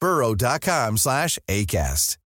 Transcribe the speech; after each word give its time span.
burrow.com 0.00 0.96
slash 0.96 1.38
ACAST. 1.48 2.18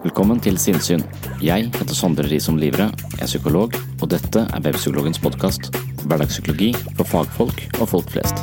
Velkommen 0.00 0.40
til 0.40 0.56
Sinnsyn. 0.58 1.04
Jeg 1.44 1.68
heter 1.76 1.94
Sondre 1.94 2.24
Risom 2.26 2.56
Livre, 2.58 2.88
jeg 3.14 3.22
er 3.22 3.28
psykolog, 3.30 3.76
og 4.02 4.10
dette 4.10 4.42
er 4.42 4.64
Webpsykologens 4.64 5.20
podkast. 5.22 5.70
Hverdagspsykologi 6.02 6.72
for 6.96 7.04
fagfolk 7.04 7.62
og 7.78 7.88
folk 7.94 8.10
flest. 8.16 8.42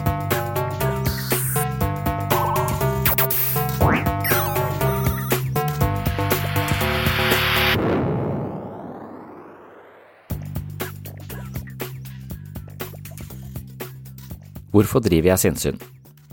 Hvorfor 14.77 15.01
driver 15.01 15.31
jeg 15.31 15.41
sinnssyn? 15.41 15.77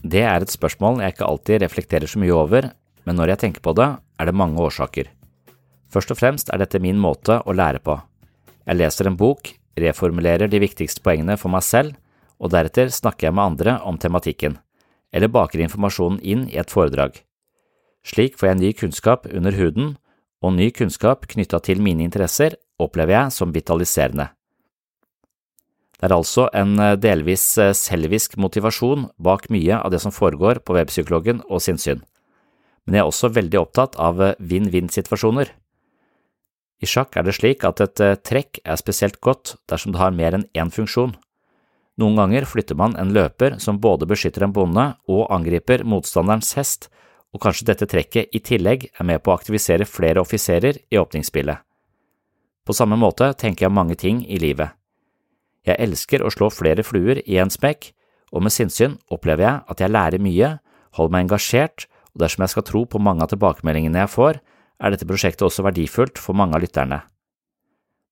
Det 0.04 0.20
er 0.20 0.42
et 0.44 0.52
spørsmål 0.52 0.98
jeg 1.00 1.14
ikke 1.14 1.24
alltid 1.24 1.62
reflekterer 1.62 2.10
så 2.10 2.18
mye 2.20 2.34
over, 2.36 2.66
men 3.08 3.16
når 3.16 3.30
jeg 3.32 3.40
tenker 3.40 3.64
på 3.64 3.72
det, 3.78 3.86
er 4.20 4.28
det 4.28 4.34
mange 4.36 4.60
årsaker. 4.60 5.08
Først 5.88 6.12
og 6.12 6.18
fremst 6.18 6.52
er 6.52 6.60
dette 6.60 6.76
min 6.82 7.00
måte 7.00 7.38
å 7.40 7.54
lære 7.56 7.80
på. 7.80 7.94
Jeg 8.68 8.76
leser 8.76 9.08
en 9.08 9.16
bok, 9.16 9.48
reformulerer 9.80 10.52
de 10.52 10.60
viktigste 10.60 11.00
poengene 11.00 11.38
for 11.40 11.56
meg 11.56 11.64
selv, 11.64 11.96
og 12.36 12.52
deretter 12.52 12.92
snakker 12.92 13.30
jeg 13.30 13.38
med 13.38 13.46
andre 13.46 13.78
om 13.80 13.96
tematikken, 13.96 14.58
eller 15.08 15.32
baker 15.32 15.64
informasjonen 15.64 16.20
inn 16.20 16.44
i 16.52 16.60
et 16.60 16.76
foredrag. 16.76 17.16
Slik 18.04 18.36
får 18.36 18.50
jeg 18.50 18.60
ny 18.60 18.74
kunnskap 18.76 19.24
under 19.32 19.56
huden, 19.56 19.94
og 20.44 20.58
ny 20.58 20.68
kunnskap 20.68 21.24
knytta 21.32 21.64
til 21.64 21.80
mine 21.80 22.04
interesser 22.04 22.60
opplever 22.76 23.22
jeg 23.22 23.38
som 23.40 23.56
vitaliserende. 23.56 24.34
Det 25.98 26.08
er 26.08 26.16
altså 26.16 26.48
en 26.52 26.76
delvis 27.00 27.44
selvisk 27.78 28.36
motivasjon 28.40 29.08
bak 29.22 29.46
mye 29.52 29.78
av 29.78 29.92
det 29.94 30.02
som 30.02 30.12
foregår 30.12 30.60
på 30.66 30.74
Webpsykologen 30.76 31.44
og 31.48 31.62
sinnssyn, 31.62 32.02
men 32.84 32.98
jeg 32.98 33.04
er 33.04 33.10
også 33.10 33.30
veldig 33.32 33.60
opptatt 33.60 33.94
av 33.96 34.20
vinn-vinn-situasjoner. 34.38 35.52
I 36.82 36.88
sjakk 36.90 37.16
er 37.16 37.24
det 37.24 37.36
slik 37.38 37.64
at 37.64 37.80
et 37.80 38.02
trekk 38.26 38.58
er 38.64 38.76
spesielt 38.76 39.20
godt 39.24 39.54
dersom 39.70 39.94
det 39.94 40.02
har 40.02 40.12
mer 40.12 40.36
enn 40.36 40.48
én 40.52 40.72
funksjon. 40.74 41.14
Noen 42.02 42.18
ganger 42.18 42.44
flytter 42.50 42.76
man 42.76 42.96
en 42.98 43.14
løper 43.14 43.60
som 43.62 43.78
både 43.80 44.08
beskytter 44.10 44.44
en 44.44 44.52
bonde 44.52 44.88
og 45.06 45.28
angriper 45.32 45.86
motstanderens 45.86 46.52
hest, 46.58 46.90
og 47.34 47.42
kanskje 47.42 47.68
dette 47.70 47.88
trekket 47.90 48.34
i 48.34 48.40
tillegg 48.42 48.88
er 48.90 49.06
med 49.06 49.22
på 49.22 49.32
å 49.32 49.38
aktivisere 49.38 49.86
flere 49.88 50.22
offiserer 50.22 50.82
i 50.90 50.98
åpningsspillet. 50.98 51.62
På 52.64 52.74
samme 52.74 52.98
måte 52.98 53.32
tenker 53.38 53.66
jeg 53.66 53.74
mange 53.74 53.96
ting 53.98 54.22
i 54.26 54.38
livet. 54.42 54.74
Jeg 55.64 55.80
elsker 55.80 56.22
å 56.22 56.32
slå 56.32 56.50
flere 56.52 56.84
fluer 56.84 57.22
i 57.24 57.38
en 57.40 57.52
smekk, 57.52 57.92
og 58.34 58.44
med 58.44 58.52
sinnssyn 58.52 58.98
opplever 59.12 59.46
jeg 59.46 59.62
at 59.72 59.80
jeg 59.80 59.92
lærer 59.94 60.22
mye, 60.22 60.56
holder 60.98 61.14
meg 61.14 61.26
engasjert, 61.26 61.86
og 62.14 62.22
dersom 62.22 62.44
jeg 62.44 62.52
skal 62.52 62.66
tro 62.68 62.84
på 62.86 63.00
mange 63.02 63.24
av 63.24 63.32
tilbakemeldingene 63.32 64.04
jeg 64.04 64.12
får, 64.12 64.38
er 64.82 64.92
dette 64.92 65.08
prosjektet 65.08 65.46
også 65.46 65.64
verdifullt 65.66 66.20
for 66.20 66.36
mange 66.36 66.58
av 66.58 66.64
lytterne. 66.64 67.00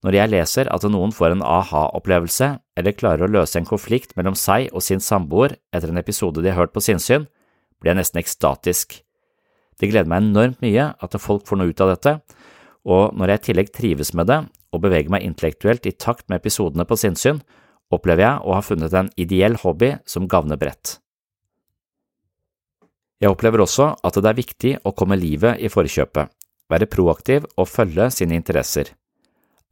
Når 0.02 0.16
jeg 0.16 0.30
leser 0.32 0.70
at 0.72 0.86
noen 0.90 1.12
får 1.14 1.36
en 1.36 1.44
aha-opplevelse 1.46 2.48
eller 2.78 2.96
klarer 2.98 3.28
å 3.28 3.30
løse 3.30 3.60
en 3.60 3.68
konflikt 3.68 4.16
mellom 4.18 4.34
seg 4.38 4.72
og 4.72 4.82
sin 4.82 5.02
samboer 5.02 5.54
etter 5.70 5.92
en 5.92 6.00
episode 6.00 6.42
de 6.42 6.50
har 6.50 6.58
hørt 6.58 6.74
på 6.74 6.82
sinnssyn, 6.82 7.28
blir 7.78 7.92
jeg 7.92 8.00
nesten 8.00 8.18
ekstatisk. 8.22 8.96
Det 9.78 9.90
gleder 9.90 10.10
meg 10.10 10.24
enormt 10.24 10.64
mye 10.64 10.88
at 10.98 11.20
folk 11.22 11.46
får 11.46 11.60
noe 11.60 11.70
ut 11.70 11.84
av 11.84 11.92
dette, 11.94 12.16
og 12.82 13.14
når 13.14 13.34
jeg 13.34 13.42
i 13.42 13.46
tillegg 13.48 13.70
trives 13.74 14.10
med 14.18 14.30
det 14.30 14.40
og 14.72 14.82
beveger 14.84 15.12
meg 15.12 15.26
intellektuelt 15.26 15.86
i 15.86 15.94
takt 15.94 16.28
med 16.28 16.40
episodene 16.40 16.86
på 16.88 16.98
sinnssyn, 16.98 17.42
opplever 17.92 18.24
jeg 18.24 18.44
å 18.44 18.56
ha 18.56 18.64
funnet 18.64 18.94
en 18.96 19.10
ideell 19.20 19.58
hobby 19.60 19.92
som 20.08 20.28
gagner 20.30 20.60
bredt. 20.60 20.96
Jeg 23.22 23.30
opplever 23.30 23.62
også 23.62 23.92
at 24.02 24.16
det 24.18 24.30
er 24.30 24.40
viktig 24.40 24.72
å 24.82 24.94
komme 24.98 25.20
livet 25.20 25.60
i 25.62 25.70
forkjøpet, 25.70 26.32
være 26.72 26.88
proaktiv 26.90 27.46
og 27.54 27.68
følge 27.70 28.08
sine 28.10 28.34
interesser. 28.38 28.90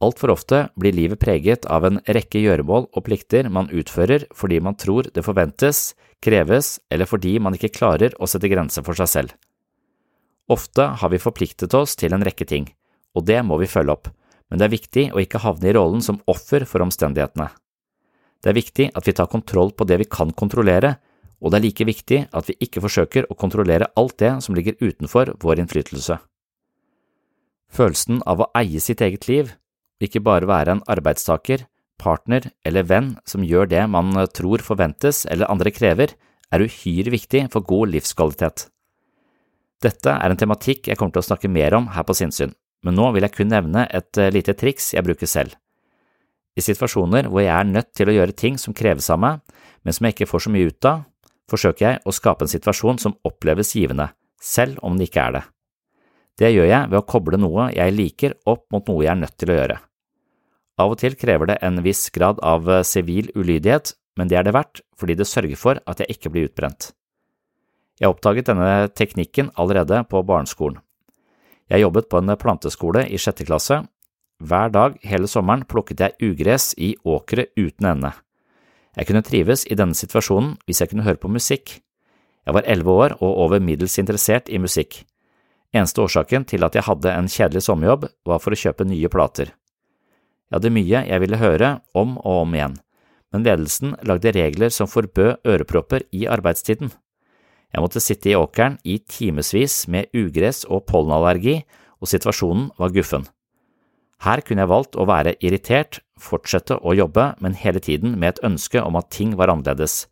Altfor 0.01 0.31
ofte 0.33 0.63
blir 0.79 0.95
livet 0.97 1.19
preget 1.21 1.67
av 1.69 1.85
en 1.85 1.99
rekke 2.07 2.39
gjøremål 2.41 2.87
og 2.89 3.03
plikter 3.05 3.49
man 3.53 3.69
utfører 3.69 4.25
fordi 4.37 4.61
man 4.63 4.77
tror 4.79 5.09
det 5.13 5.25
forventes, 5.25 5.91
kreves, 6.21 6.79
eller 6.89 7.09
fordi 7.09 7.35
man 7.41 7.57
ikke 7.57 7.73
klarer 7.75 8.15
å 8.17 8.29
sette 8.29 8.49
grenser 8.49 8.85
for 8.85 8.97
seg 8.97 9.09
selv. 9.11 9.35
Ofte 10.49 10.87
har 11.01 11.11
vi 11.13 11.21
forpliktet 11.21 11.73
oss 11.77 11.93
til 11.99 12.15
en 12.15 12.25
rekke 12.25 12.47
ting, 12.49 12.65
og 13.13 13.27
det 13.27 13.39
må 13.45 13.59
vi 13.61 13.69
følge 13.69 13.93
opp, 13.93 14.09
men 14.51 14.59
det 14.59 14.67
er 14.67 14.73
viktig 14.75 15.03
å 15.15 15.21
ikke 15.23 15.39
havne 15.45 15.69
i 15.71 15.73
rollen 15.77 16.03
som 16.03 16.19
offer 16.29 16.65
for 16.67 16.83
omstendighetene. 16.83 17.47
Det 18.43 18.51
er 18.51 18.57
viktig 18.57 18.89
at 18.97 19.07
vi 19.07 19.13
tar 19.15 19.29
kontroll 19.31 19.71
på 19.71 19.87
det 19.87 20.01
vi 20.01 20.09
kan 20.11 20.33
kontrollere, 20.35 20.97
og 21.41 21.53
det 21.53 21.61
er 21.61 21.65
like 21.65 21.87
viktig 21.87 22.19
at 22.35 22.49
vi 22.49 22.57
ikke 22.61 22.83
forsøker 22.83 23.29
å 23.31 23.37
kontrollere 23.39 23.87
alt 23.97 24.17
det 24.19 24.33
som 24.43 24.57
ligger 24.57 24.75
utenfor 24.81 25.33
vår 25.41 25.63
innflytelse. 25.63 26.19
Følelsen 27.71 28.19
av 28.27 28.43
å 28.43 28.49
eie 28.59 28.81
sitt 28.83 29.01
eget 29.01 29.29
liv, 29.31 29.53
ikke 30.03 30.23
bare 30.25 30.49
være 30.49 30.75
en 30.75 30.83
arbeidstaker, 30.91 31.63
partner 32.01 32.49
eller 32.65 32.87
venn 32.89 33.13
som 33.29 33.45
gjør 33.45 33.69
det 33.71 33.85
man 33.93 34.11
tror 34.35 34.65
forventes 34.65 35.23
eller 35.29 35.49
andre 35.53 35.71
krever, 35.71 36.15
er 36.51 36.65
uhyre 36.65 37.13
viktig 37.13 37.45
for 37.53 37.63
god 37.63 37.93
livskvalitet. 37.93 38.65
Dette 39.81 40.13
er 40.13 40.33
en 40.33 40.37
tematikk 40.37 40.89
jeg 40.89 40.99
kommer 40.99 41.15
til 41.15 41.23
å 41.23 41.29
snakke 41.29 41.49
mer 41.49 41.77
om 41.77 41.87
her 41.95 42.05
på 42.05 42.17
Sinnsyn, 42.17 42.51
men 42.85 42.97
nå 42.97 43.11
vil 43.13 43.25
jeg 43.25 43.35
kun 43.35 43.51
nevne 43.51 43.85
et 43.93 44.19
lite 44.33 44.55
triks 44.57 44.93
jeg 44.95 45.05
bruker 45.05 45.29
selv. 45.29 45.53
I 46.57 46.63
situasjoner 46.63 47.29
hvor 47.31 47.43
jeg 47.43 47.53
er 47.53 47.69
nødt 47.69 47.93
til 47.95 48.09
å 48.11 48.15
gjøre 48.15 48.35
ting 48.35 48.57
som 48.59 48.75
kreves 48.75 49.07
av 49.13 49.21
meg, 49.21 49.39
men 49.85 49.95
som 49.95 50.05
jeg 50.05 50.17
ikke 50.17 50.29
får 50.29 50.45
så 50.45 50.53
mye 50.53 50.71
ut 50.71 50.87
av, 50.89 51.05
forsøker 51.51 51.85
jeg 51.85 52.01
å 52.03 52.15
skape 52.15 52.45
en 52.45 52.51
situasjon 52.51 52.99
som 53.01 53.15
oppleves 53.27 53.73
givende, 53.75 54.09
selv 54.41 54.81
om 54.85 54.97
det 54.97 55.09
ikke 55.09 55.23
er 55.27 55.37
det. 55.37 55.43
Det 56.41 56.51
gjør 56.51 56.69
jeg 56.69 56.89
ved 56.91 56.99
å 56.99 57.07
koble 57.07 57.39
noe 57.39 57.69
jeg 57.75 57.95
liker 57.95 58.35
opp 58.49 58.65
mot 58.73 58.87
noe 58.87 59.03
jeg 59.03 59.13
er 59.13 59.21
nødt 59.21 59.37
til 59.39 59.51
å 59.51 59.57
gjøre. 59.59 59.79
Av 60.81 60.93
og 60.93 61.01
til 61.01 61.17
krever 61.19 61.51
det 61.51 61.59
en 61.61 61.81
viss 61.85 62.07
grad 62.15 62.39
av 62.41 62.69
sivil 62.87 63.29
ulydighet, 63.35 63.93
men 64.17 64.31
det 64.31 64.39
er 64.39 64.47
det 64.47 64.55
verdt 64.55 64.81
fordi 64.99 65.17
det 65.19 65.29
sørger 65.29 65.59
for 65.59 65.81
at 65.85 66.01
jeg 66.01 66.15
ikke 66.15 66.31
blir 66.33 66.49
utbrent. 66.49 66.91
Jeg 68.01 68.09
oppdaget 68.09 68.49
denne 68.49 68.89
teknikken 68.97 69.51
allerede 69.61 70.01
på 70.09 70.23
barneskolen. 70.25 70.79
Jeg 71.71 71.85
jobbet 71.85 72.09
på 72.11 72.19
en 72.19 72.35
planteskole 72.35 73.05
i 73.07 73.17
sjette 73.21 73.45
klasse. 73.47 73.77
Hver 74.43 74.73
dag 74.73 74.97
hele 75.07 75.29
sommeren 75.31 75.63
plukket 75.69 76.01
jeg 76.03 76.31
ugress 76.33 76.73
i 76.75 76.97
åkre 77.07 77.47
uten 77.55 77.87
ende. 77.93 78.11
Jeg 78.97 79.07
kunne 79.07 79.23
trives 79.23 79.63
i 79.71 79.77
denne 79.79 79.95
situasjonen 79.95 80.57
hvis 80.67 80.81
jeg 80.81 80.91
kunne 80.91 81.05
høre 81.05 81.21
på 81.21 81.31
musikk. 81.31 81.77
Jeg 82.43 82.57
var 82.57 82.67
elleve 82.67 82.91
år 82.91 83.15
og 83.21 83.39
over 83.45 83.63
middels 83.63 83.95
interessert 84.01 84.49
i 84.51 84.59
musikk. 84.59 85.05
Eneste 85.71 86.03
årsaken 86.03 86.43
til 86.49 86.65
at 86.67 86.75
jeg 86.75 86.83
hadde 86.83 87.13
en 87.15 87.29
kjedelig 87.31 87.63
sommerjobb, 87.63 88.09
var 88.27 88.41
for 88.43 88.51
å 88.51 88.59
kjøpe 88.59 88.87
nye 88.89 89.11
plater. 89.13 89.53
Jeg 90.51 90.57
hadde 90.57 90.73
mye 90.75 91.05
jeg 91.07 91.23
ville 91.23 91.39
høre 91.39 91.69
om 91.95 92.17
og 92.19 92.41
om 92.41 92.57
igjen, 92.57 92.75
men 93.31 93.45
ledelsen 93.47 93.95
lagde 94.03 94.33
regler 94.35 94.73
som 94.75 94.91
forbød 94.91 95.47
ørepropper 95.47 96.03
i 96.11 96.25
arbeidstiden. 96.27 96.91
Jeg 97.71 97.83
måtte 97.83 98.03
sitte 98.03 98.31
i 98.31 98.35
åkeren 98.35 98.77
i 98.83 98.97
timevis 98.99 99.85
med 99.91 100.11
ugress 100.17 100.65
og 100.67 100.83
pollenallergi, 100.91 101.61
og 102.01 102.09
situasjonen 102.09 102.69
var 102.79 102.91
guffen. 102.95 103.27
Her 104.21 104.41
kunne 104.45 104.65
jeg 104.65 104.69
valgt 104.69 104.97
å 104.99 105.07
være 105.09 105.33
irritert, 105.41 106.01
fortsette 106.21 106.77
å 106.77 106.93
jobbe, 106.93 107.31
men 107.41 107.57
hele 107.57 107.81
tiden 107.81 108.17
med 108.19 108.35
et 108.35 108.43
ønske 108.45 108.81
om 108.83 108.99
at 108.99 109.09
ting 109.13 109.33
var 109.39 109.49
annerledes. 109.53 110.05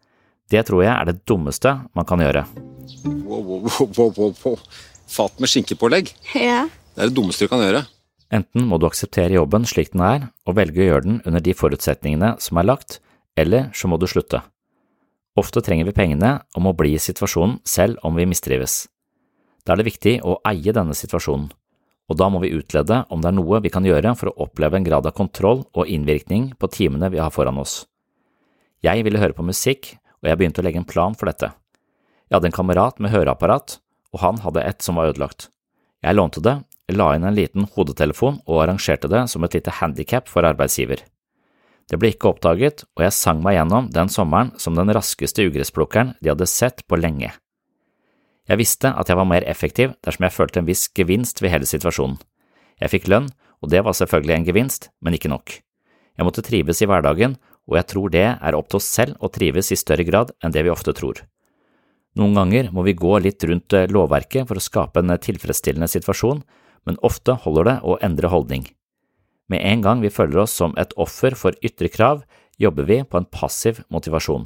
Det 0.50 0.64
tror 0.66 0.82
jeg 0.82 0.94
er 0.96 1.06
det 1.12 1.20
dummeste 1.30 1.76
man 1.94 2.08
kan 2.10 2.24
gjøre. 2.24 2.48
Wow, 3.28 3.44
wow, 3.44 3.68
wow, 3.68 4.10
wow, 4.18 4.34
wow. 4.46 4.58
Fat 5.10 5.38
med 5.42 5.52
skinkepålegg. 5.52 6.10
Ja. 6.34 6.64
Det 6.96 7.04
er 7.04 7.12
det 7.12 7.18
dummeste 7.18 7.46
du 7.46 7.52
kan 7.52 7.62
gjøre. 7.62 7.84
Enten 8.34 8.66
må 8.70 8.78
du 8.78 8.88
akseptere 8.90 9.38
jobben 9.38 9.66
slik 9.70 9.94
den 9.94 10.06
er, 10.06 10.26
og 10.46 10.58
velge 10.58 10.82
å 10.84 10.90
gjøre 10.90 11.06
den 11.06 11.22
under 11.26 11.42
de 11.44 11.54
forutsetningene 11.58 12.36
som 12.42 12.62
er 12.62 12.68
lagt, 12.70 13.00
eller 13.38 13.70
så 13.78 13.90
må 13.90 13.98
du 14.02 14.06
slutte. 14.10 14.42
Ofte 15.40 15.62
trenger 15.64 15.88
vi 15.88 15.96
pengene 15.96 16.34
og 16.58 16.64
må 16.66 16.74
bli 16.76 16.96
i 16.98 17.02
situasjonen 17.02 17.60
selv 17.68 18.02
om 18.04 18.18
vi 18.18 18.28
mistrives. 18.28 18.90
Da 19.64 19.74
er 19.74 19.80
det 19.80 19.88
viktig 19.88 20.16
å 20.26 20.40
eie 20.50 20.74
denne 20.76 20.96
situasjonen, 20.98 21.48
og 22.10 22.18
da 22.18 22.28
må 22.34 22.42
vi 22.44 22.52
utlede 22.58 23.04
om 23.14 23.22
det 23.22 23.30
er 23.30 23.38
noe 23.38 23.62
vi 23.64 23.72
kan 23.72 23.86
gjøre 23.86 24.16
for 24.18 24.32
å 24.32 24.48
oppleve 24.48 24.80
en 24.80 24.88
grad 24.88 25.06
av 25.06 25.16
kontroll 25.16 25.62
og 25.78 25.88
innvirkning 25.88 26.50
på 26.60 26.72
timene 26.74 27.12
vi 27.14 27.22
har 27.22 27.32
foran 27.32 27.62
oss. 27.62 27.84
Jeg 28.84 29.04
ville 29.06 29.22
høre 29.22 29.38
på 29.38 29.46
musikk, 29.46 29.94
og 30.20 30.32
jeg 30.32 30.40
begynte 30.40 30.64
å 30.64 30.66
legge 30.66 30.82
en 30.82 30.90
plan 30.90 31.16
for 31.16 31.30
dette. 31.30 31.52
Jeg 32.28 32.38
hadde 32.38 32.50
en 32.50 32.56
kamerat 32.56 33.00
med 33.00 33.14
høreapparat, 33.14 33.78
og 34.16 34.24
han 34.24 34.42
hadde 34.44 34.66
et 34.66 34.84
som 34.84 34.98
var 35.00 35.12
ødelagt. 35.14 35.48
Jeg 36.04 36.18
lånte 36.18 36.44
det, 36.44 36.58
la 36.90 37.14
inn 37.16 37.28
en 37.28 37.38
liten 37.38 37.68
hodetelefon 37.76 38.42
og 38.48 38.64
arrangerte 38.64 39.12
det 39.12 39.28
som 39.30 39.46
et 39.46 39.56
lite 39.56 39.78
handikap 39.80 40.32
for 40.32 40.48
arbeidsgiver. 40.48 41.04
Det 41.90 41.98
ble 41.98 42.12
ikke 42.14 42.30
oppdaget, 42.30 42.84
og 42.98 43.04
jeg 43.04 43.16
sang 43.18 43.42
meg 43.42 43.58
gjennom 43.58 43.90
den 43.94 44.12
sommeren 44.14 44.52
som 44.62 44.78
den 44.78 44.92
raskeste 44.94 45.48
ugressplukkeren 45.50 46.14
de 46.22 46.32
hadde 46.32 46.48
sett 46.50 46.84
på 46.86 47.00
lenge. 47.00 47.32
Jeg 48.50 48.62
visste 48.62 48.92
at 48.94 49.10
jeg 49.10 49.18
var 49.18 49.30
mer 49.30 49.46
effektiv 49.50 49.96
dersom 50.06 50.26
jeg 50.26 50.36
følte 50.36 50.62
en 50.62 50.70
viss 50.70 50.88
gevinst 50.98 51.42
ved 51.42 51.54
hele 51.54 51.70
situasjonen. 51.70 52.18
Jeg 52.80 52.94
fikk 52.94 53.10
lønn, 53.12 53.28
og 53.60 53.74
det 53.74 53.82
var 53.86 53.98
selvfølgelig 53.98 54.36
en 54.38 54.48
gevinst, 54.48 54.90
men 55.02 55.18
ikke 55.18 55.32
nok. 55.34 55.58
Jeg 56.18 56.28
måtte 56.28 56.46
trives 56.46 56.82
i 56.82 56.88
hverdagen, 56.90 57.36
og 57.70 57.78
jeg 57.78 57.90
tror 57.92 58.14
det 58.14 58.26
er 58.32 58.58
opp 58.58 58.70
til 58.70 58.80
oss 58.80 58.88
selv 58.90 59.20
å 59.22 59.30
trives 59.34 59.70
i 59.74 59.78
større 59.78 60.06
grad 60.08 60.34
enn 60.44 60.54
det 60.56 60.64
vi 60.66 60.74
ofte 60.74 60.94
tror. 60.98 61.22
Noen 62.18 62.34
ganger 62.38 62.72
må 62.74 62.84
vi 62.88 62.98
gå 62.98 63.20
litt 63.22 63.44
rundt 63.46 63.76
eh, 63.78 63.90
lovverket 63.92 64.48
for 64.50 64.58
å 64.58 64.64
skape 64.64 65.04
en 65.04 65.14
tilfredsstillende 65.22 65.90
situasjon, 65.92 66.42
men 66.90 66.98
ofte 67.06 67.36
holder 67.46 67.70
det 67.70 67.78
å 67.86 68.00
endre 68.04 68.32
holdning. 68.34 68.66
Med 69.50 69.66
en 69.66 69.82
gang 69.82 70.04
vi 70.06 70.14
føler 70.14 70.44
oss 70.44 70.54
som 70.54 70.76
et 70.78 70.94
offer 70.98 71.36
for 71.38 71.58
ytre 71.66 71.90
krav, 71.90 72.24
jobber 72.62 72.86
vi 72.86 73.02
på 73.04 73.18
en 73.18 73.28
passiv 73.30 73.82
motivasjon. 73.90 74.46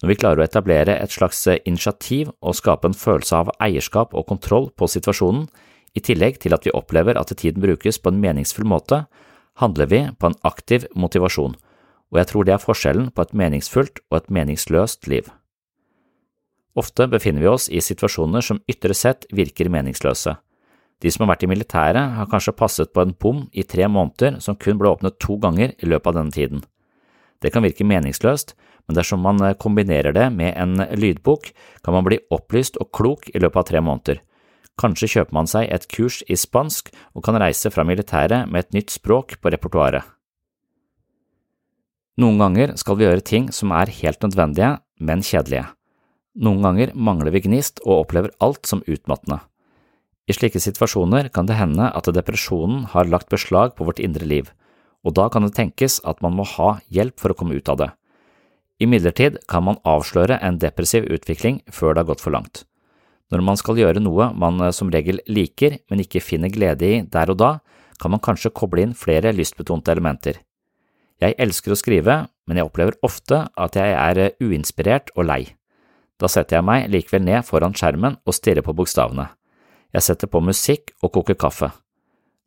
Når 0.00 0.08
vi 0.08 0.16
klarer 0.16 0.40
å 0.40 0.46
etablere 0.46 0.96
et 0.96 1.12
slags 1.12 1.42
initiativ 1.68 2.30
og 2.40 2.56
skape 2.56 2.88
en 2.88 2.96
følelse 2.96 3.36
av 3.36 3.52
eierskap 3.60 4.14
og 4.16 4.28
kontroll 4.28 4.70
på 4.76 4.88
situasjonen, 4.88 5.48
i 5.96 6.00
tillegg 6.00 6.38
til 6.40 6.54
at 6.54 6.64
vi 6.64 6.72
opplever 6.76 7.18
at 7.18 7.32
tiden 7.34 7.60
brukes 7.62 7.98
på 7.98 8.12
en 8.12 8.20
meningsfull 8.22 8.68
måte, 8.68 9.04
handler 9.60 9.90
vi 9.90 10.00
på 10.16 10.30
en 10.30 10.38
aktiv 10.46 10.86
motivasjon, 10.94 11.56
og 12.10 12.18
jeg 12.18 12.30
tror 12.30 12.46
det 12.46 12.54
er 12.54 12.62
forskjellen 12.62 13.10
på 13.14 13.26
et 13.26 13.34
meningsfullt 13.36 14.00
og 14.10 14.20
et 14.20 14.30
meningsløst 14.30 15.10
liv. 15.10 15.28
Ofte 16.78 17.08
befinner 17.10 17.42
vi 17.42 17.50
oss 17.50 17.66
i 17.68 17.82
situasjoner 17.82 18.44
som 18.46 18.62
ytre 18.70 18.94
sett 18.94 19.26
virker 19.34 19.68
meningsløse. 19.72 20.36
De 21.00 21.10
som 21.10 21.24
har 21.24 21.32
vært 21.32 21.46
i 21.46 21.50
militæret, 21.50 22.16
har 22.16 22.28
kanskje 22.28 22.56
passet 22.56 22.92
på 22.92 23.02
en 23.02 23.14
pom 23.16 23.46
i 23.52 23.64
tre 23.64 23.88
måneder 23.88 24.40
som 24.44 24.58
kun 24.60 24.78
ble 24.80 24.90
åpnet 24.92 25.16
to 25.22 25.38
ganger 25.40 25.72
i 25.78 25.88
løpet 25.88 26.12
av 26.12 26.18
denne 26.18 26.34
tiden. 26.34 26.64
Det 27.40 27.52
kan 27.54 27.64
virke 27.64 27.86
meningsløst, 27.88 28.52
men 28.84 28.98
dersom 28.98 29.22
man 29.24 29.40
kombinerer 29.56 30.12
det 30.12 30.26
med 30.34 30.56
en 30.60 30.76
lydbok, 30.98 31.52
kan 31.84 31.96
man 31.96 32.04
bli 32.04 32.20
opplyst 32.34 32.76
og 32.82 32.90
klok 32.92 33.30
i 33.32 33.40
løpet 33.40 33.62
av 33.62 33.68
tre 33.70 33.80
måneder. 33.84 34.20
Kanskje 34.80 35.08
kjøper 35.14 35.36
man 35.36 35.48
seg 35.48 35.68
et 35.72 35.88
kurs 35.92 36.20
i 36.28 36.36
spansk 36.40 36.90
og 37.14 37.24
kan 37.24 37.38
reise 37.40 37.72
fra 37.72 37.84
militæret 37.84 38.48
med 38.48 38.64
et 38.64 38.76
nytt 38.76 38.92
språk 38.92 39.36
på 39.40 39.52
repertoaret. 39.52 40.04
Noen 42.20 42.40
ganger 42.40 42.74
skal 42.80 42.98
vi 42.98 43.06
gjøre 43.06 43.24
ting 43.24 43.48
som 43.54 43.72
er 43.72 43.92
helt 44.02 44.20
nødvendige, 44.24 44.74
men 45.00 45.24
kjedelige. 45.24 45.70
Noen 46.40 46.64
ganger 46.64 46.92
mangler 46.94 47.32
vi 47.32 47.44
gnist 47.46 47.80
og 47.86 48.04
opplever 48.04 48.34
alt 48.44 48.68
som 48.68 48.84
utmattende. 48.84 49.40
I 50.30 50.34
slike 50.36 50.60
situasjoner 50.62 51.26
kan 51.34 51.48
det 51.48 51.56
hende 51.58 51.88
at 51.90 52.06
depresjonen 52.14 52.84
har 52.92 53.08
lagt 53.10 53.32
beslag 53.32 53.72
på 53.74 53.86
vårt 53.88 53.98
indre 53.98 54.28
liv, 54.28 54.50
og 55.02 55.16
da 55.18 55.26
kan 55.32 55.42
det 55.42 55.56
tenkes 55.56 55.98
at 56.06 56.20
man 56.22 56.36
må 56.38 56.44
ha 56.46 56.76
hjelp 56.92 57.16
for 57.18 57.32
å 57.32 57.38
komme 57.40 57.56
ut 57.58 57.70
av 57.72 57.80
det. 57.80 57.88
Imidlertid 58.80 59.40
kan 59.50 59.64
man 59.66 59.80
avsløre 59.82 60.38
en 60.38 60.60
depressiv 60.62 61.08
utvikling 61.10 61.60
før 61.66 61.96
det 61.96 62.04
har 62.04 62.10
gått 62.12 62.22
for 62.22 62.36
langt. 62.36 62.62
Når 63.30 63.42
man 63.46 63.58
skal 63.58 63.78
gjøre 63.80 64.02
noe 64.02 64.30
man 64.34 64.62
som 64.74 64.92
regel 64.92 65.18
liker, 65.26 65.80
men 65.90 66.04
ikke 66.04 66.22
finner 66.22 66.52
glede 66.52 66.86
i 66.86 67.02
der 67.02 67.34
og 67.34 67.40
da, 67.42 67.50
kan 68.00 68.14
man 68.14 68.22
kanskje 68.22 68.54
koble 68.54 68.86
inn 68.86 68.94
flere 68.96 69.34
lystbetonte 69.34 69.92
elementer. 69.92 70.38
Jeg 71.20 71.36
elsker 71.42 71.74
å 71.74 71.78
skrive, 71.78 72.16
men 72.46 72.60
jeg 72.60 72.70
opplever 72.70 72.96
ofte 73.04 73.42
at 73.50 73.76
jeg 73.76 73.92
er 73.98 74.22
uinspirert 74.40 75.12
og 75.16 75.26
lei. 75.28 75.42
Da 76.20 76.30
setter 76.30 76.58
jeg 76.58 76.68
meg 76.70 76.88
likevel 76.92 77.26
ned 77.26 77.44
foran 77.48 77.76
skjermen 77.76 78.16
og 78.24 78.36
stirrer 78.36 78.64
på 78.64 78.76
bokstavene. 78.76 79.28
Jeg 79.94 80.06
setter 80.06 80.30
på 80.30 80.42
musikk 80.44 80.92
og 81.02 81.12
koker 81.16 81.38
kaffe. 81.38 81.70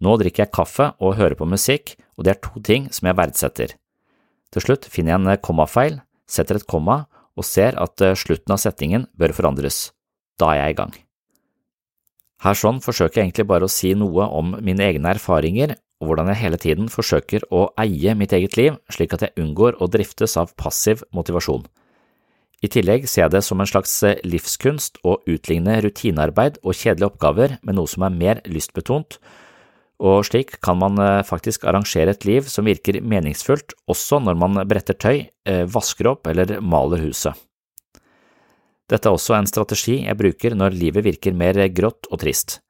Nå 0.03 0.15
drikker 0.19 0.45
jeg 0.45 0.53
kaffe 0.55 0.91
og 0.99 1.17
hører 1.19 1.35
på 1.39 1.47
musikk, 1.47 1.95
og 2.17 2.25
det 2.25 2.33
er 2.33 2.43
to 2.43 2.61
ting 2.63 2.89
som 2.91 3.07
jeg 3.09 3.17
verdsetter. 3.19 3.75
Til 4.53 4.63
slutt 4.63 4.87
finner 4.91 5.15
jeg 5.15 5.21
en 5.21 5.43
kommafeil, 5.43 5.99
setter 6.29 6.59
et 6.59 6.67
komma 6.69 7.03
og 7.33 7.47
ser 7.47 7.77
at 7.81 8.01
eh, 8.05 8.17
slutten 8.17 8.53
av 8.53 8.61
setningen 8.61 9.07
bør 9.17 9.33
forandres. 9.35 9.91
Da 10.39 10.53
er 10.53 10.61
jeg 10.61 10.75
i 10.75 10.77
gang. 10.77 10.93
Her 12.43 12.59
sånn 12.59 12.81
forsøker 12.83 13.21
jeg 13.21 13.29
egentlig 13.29 13.47
bare 13.49 13.67
å 13.67 13.71
si 13.71 13.93
noe 13.95 14.27
om 14.35 14.57
mine 14.59 14.83
egne 14.83 15.13
erfaringer 15.15 15.77
og 16.03 16.09
hvordan 16.09 16.29
jeg 16.33 16.41
hele 16.41 16.59
tiden 16.59 16.89
forsøker 16.91 17.45
å 17.55 17.69
eie 17.79 18.13
mitt 18.19 18.35
eget 18.35 18.57
liv 18.59 18.75
slik 18.91 19.15
at 19.15 19.23
jeg 19.23 19.37
unngår 19.39 19.79
å 19.79 19.87
driftes 19.91 20.35
av 20.39 20.51
passiv 20.59 21.05
motivasjon. 21.15 21.63
I 22.63 22.69
tillegg 22.71 23.09
ser 23.11 23.25
jeg 23.25 23.33
det 23.33 23.43
som 23.43 23.59
en 23.59 23.67
slags 23.67 23.91
eh, 24.07 24.19
livskunst 24.23 25.01
å 25.03 25.17
utligne 25.27 25.81
rutinearbeid 25.83 26.61
og 26.63 26.77
kjedelige 26.79 27.09
oppgaver 27.09 27.57
med 27.61 27.75
noe 27.75 27.89
som 27.91 28.05
er 28.07 28.15
mer 28.15 28.39
lystbetont, 28.47 29.17
og 30.03 30.23
slik 30.27 30.55
kan 30.63 30.79
man 30.79 30.99
eh, 30.99 31.25
faktisk 31.27 31.67
arrangere 31.67 32.15
et 32.15 32.23
liv 32.27 32.47
som 32.47 32.67
virker 32.67 33.01
meningsfullt 33.03 33.75
også 33.91 34.21
når 34.23 34.39
man 34.39 34.61
bretter 34.69 34.95
tøy, 34.95 35.25
eh, 35.47 35.65
vasker 35.67 36.07
opp 36.13 36.31
eller 36.31 36.55
maler 36.63 37.03
huset. 37.03 37.35
Dette 38.87 39.09
er 39.09 39.15
også 39.15 39.35
en 39.35 39.49
strategi 39.49 39.99
jeg 40.05 40.19
bruker 40.19 40.55
når 40.55 40.75
livet 40.79 41.03
virker 41.03 41.35
mer 41.35 41.59
grått 41.75 42.07
og 42.11 42.23
trist. 42.23 42.61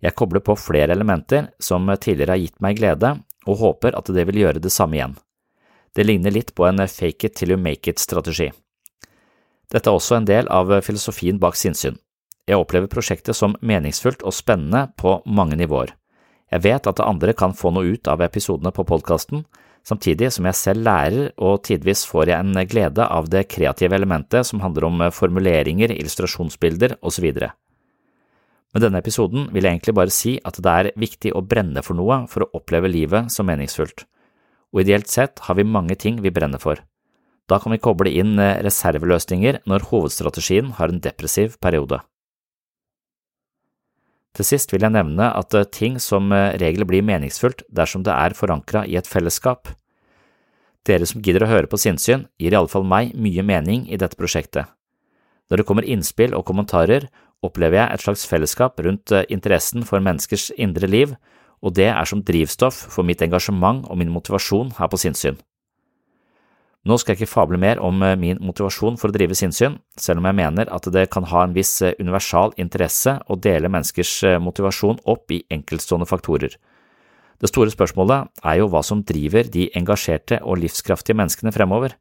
Jeg 0.00 0.14
kobler 0.16 0.42
på 0.46 0.54
flere 0.58 0.94
elementer 0.94 1.50
som 1.62 1.90
tidligere 1.90 2.36
har 2.36 2.42
gitt 2.46 2.62
meg 2.62 2.78
glede, 2.78 3.16
og 3.50 3.60
håper 3.60 3.98
at 3.98 4.08
det 4.14 4.24
vil 4.28 4.44
gjøre 4.44 4.62
det 4.62 4.72
samme 4.72 4.98
igjen. 4.98 5.14
Det 5.96 6.06
ligner 6.06 6.32
litt 6.34 6.54
på 6.54 6.66
en 6.68 6.86
fake 6.86 7.26
it 7.26 7.36
till 7.36 7.50
you 7.50 7.58
make 7.58 7.90
it-strategi. 7.90 8.50
Dette 9.70 9.86
er 9.86 9.96
også 9.96 10.18
en 10.18 10.26
del 10.26 10.48
av 10.50 10.72
filosofien 10.82 11.38
bak 11.38 11.58
sinnssyn. 11.58 11.98
Jeg 12.50 12.58
opplever 12.58 12.90
prosjektet 12.90 13.36
som 13.38 13.54
meningsfullt 13.62 14.24
og 14.26 14.34
spennende 14.34 14.88
på 14.98 15.20
mange 15.30 15.58
nivåer. 15.60 15.92
Jeg 16.50 16.64
vet 16.64 16.88
at 16.90 17.02
andre 17.04 17.34
kan 17.38 17.54
få 17.54 17.70
noe 17.70 17.94
ut 17.94 18.10
av 18.10 18.24
episodene 18.26 18.72
på 18.74 18.82
podkasten, 18.88 19.44
samtidig 19.86 20.32
som 20.34 20.48
jeg 20.48 20.58
selv 20.58 20.82
lærer 20.88 21.30
og 21.38 21.62
tidvis 21.68 22.02
får 22.10 22.32
jeg 22.32 22.42
en 22.42 22.64
glede 22.66 23.06
av 23.06 23.30
det 23.30 23.46
kreative 23.52 23.94
elementet 23.94 24.48
som 24.48 24.62
handler 24.64 24.88
om 24.88 25.04
formuleringer, 25.14 25.94
illustrasjonsbilder 25.94 26.98
osv. 27.06 27.30
Med 28.70 28.84
denne 28.84 28.98
episoden 28.98 29.48
vil 29.54 29.66
jeg 29.66 29.78
egentlig 29.78 29.94
bare 29.98 30.14
si 30.14 30.36
at 30.46 30.58
det 30.58 30.74
er 30.74 30.92
viktig 30.98 31.34
å 31.34 31.46
brenne 31.46 31.82
for 31.86 31.98
noe 31.98 32.24
for 32.30 32.46
å 32.46 32.50
oppleve 32.58 32.90
livet 32.90 33.30
som 33.30 33.46
meningsfullt, 33.46 34.06
og 34.74 34.82
ideelt 34.82 35.10
sett 35.10 35.46
har 35.46 35.58
vi 35.58 35.66
mange 35.66 35.94
ting 35.98 36.18
vi 36.22 36.34
brenner 36.34 36.62
for. 36.62 36.82
Da 37.50 37.58
kan 37.58 37.74
vi 37.74 37.82
koble 37.82 38.12
inn 38.14 38.38
eh, 38.38 38.60
reserveløsninger 38.62 39.64
når 39.70 39.88
hovedstrategien 39.90 40.74
har 40.78 40.92
en 40.92 41.02
depressiv 41.02 41.56
periode. 41.62 41.98
Til 44.38 44.46
sist 44.46 44.70
vil 44.70 44.86
jeg 44.86 44.94
nevne 44.94 45.32
at 45.34 45.56
eh, 45.58 45.66
ting 45.66 45.98
som 46.02 46.30
eh, 46.36 46.54
regel 46.62 46.86
blir 46.86 47.06
meningsfullt 47.06 47.64
dersom 47.74 48.06
det 48.06 48.14
er 48.14 48.38
forankra 48.38 48.84
i 48.86 48.94
et 49.00 49.10
fellesskap. 49.10 49.72
Dere 50.86 51.08
som 51.10 51.24
gidder 51.26 51.44
å 51.44 51.50
høre 51.50 51.70
på 51.70 51.80
sinnssyn, 51.80 52.28
gir 52.38 52.54
i 52.54 52.60
alle 52.60 52.70
fall 52.70 52.86
meg 52.86 53.16
mye 53.18 53.42
mening 53.44 53.88
i 53.90 53.98
dette 54.00 54.16
prosjektet. 54.20 54.70
Når 55.50 55.60
det 55.60 55.66
kommer 55.66 55.84
innspill 55.84 56.36
og 56.38 56.46
kommentarer, 56.46 57.08
opplever 57.42 57.80
jeg 57.80 57.90
et 57.90 58.04
slags 58.04 58.22
fellesskap 58.30 58.78
rundt 58.86 59.10
interessen 59.26 59.82
for 59.88 60.00
menneskers 60.04 60.52
indre 60.54 60.86
liv, 60.86 61.16
og 61.60 61.74
det 61.76 61.90
er 61.90 62.06
som 62.08 62.22
drivstoff 62.24 62.78
for 62.94 63.04
mitt 63.04 63.20
engasjement 63.26 63.82
og 63.90 63.98
min 63.98 64.12
motivasjon 64.14 64.76
her 64.78 64.88
på 64.92 65.00
sinnssyn. 65.02 65.40
Nå 66.88 66.96
skal 66.96 67.12
jeg 67.12 67.20
ikke 67.20 67.34
fable 67.34 67.58
mer 67.60 67.80
om 67.84 68.00
eh, 68.00 68.16
min 68.16 68.38
motivasjon 68.40 68.96
for 68.96 69.10
å 69.10 69.14
drive 69.14 69.36
sinnssyn, 69.36 69.76
selv 70.00 70.22
om 70.22 70.28
jeg 70.30 70.38
mener 70.38 70.70
at 70.72 70.86
det 70.94 71.10
kan 71.12 71.26
ha 71.28 71.42
en 71.44 71.52
viss 71.52 71.74
eh, 71.84 71.92
universal 72.00 72.54
interesse 72.56 73.18
å 73.28 73.36
dele 73.36 73.68
menneskers 73.68 74.12
eh, 74.24 74.38
motivasjon 74.40 75.02
opp 75.12 75.34
i 75.36 75.42
enkeltstående 75.52 76.08
faktorer. 76.08 76.56
Det 77.40 77.52
store 77.52 77.72
spørsmålet 77.72 78.32
er 78.48 78.60
jo 78.62 78.70
hva 78.72 78.80
som 78.84 79.04
driver 79.04 79.48
de 79.52 79.68
engasjerte 79.76 80.40
og 80.40 80.62
livskraftige 80.62 81.20
menneskene 81.20 81.52
fremover. 81.52 81.98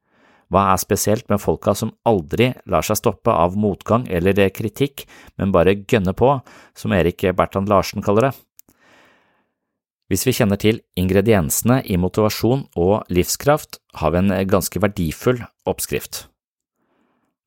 Hva 0.49 0.69
er 0.71 0.79
spesielt 0.81 1.27
med 1.29 1.43
folka 1.43 1.75
som 1.75 1.91
aldri 2.07 2.53
lar 2.71 2.83
seg 2.83 2.99
stoppe 2.99 3.35
av 3.35 3.59
motgang 3.59 4.07
eller 4.07 4.47
kritikk, 4.55 5.05
men 5.37 5.51
bare 5.55 5.77
gønner 5.83 6.15
på, 6.17 6.37
som 6.75 6.95
Erik 6.95 7.27
Bertrand 7.35 7.69
Larsen 7.71 8.03
kaller 8.03 8.29
det? 8.29 8.37
Hvis 10.09 10.25
vi 10.25 10.33
kjenner 10.33 10.57
til 10.57 10.81
ingrediensene 10.97 11.83
i 11.85 11.99
motivasjon 12.01 12.65
og 12.81 13.05
livskraft, 13.13 13.77
har 14.01 14.15
vi 14.15 14.23
en 14.23 14.33
ganske 14.49 14.81
verdifull 14.81 15.43
oppskrift. 15.69 16.23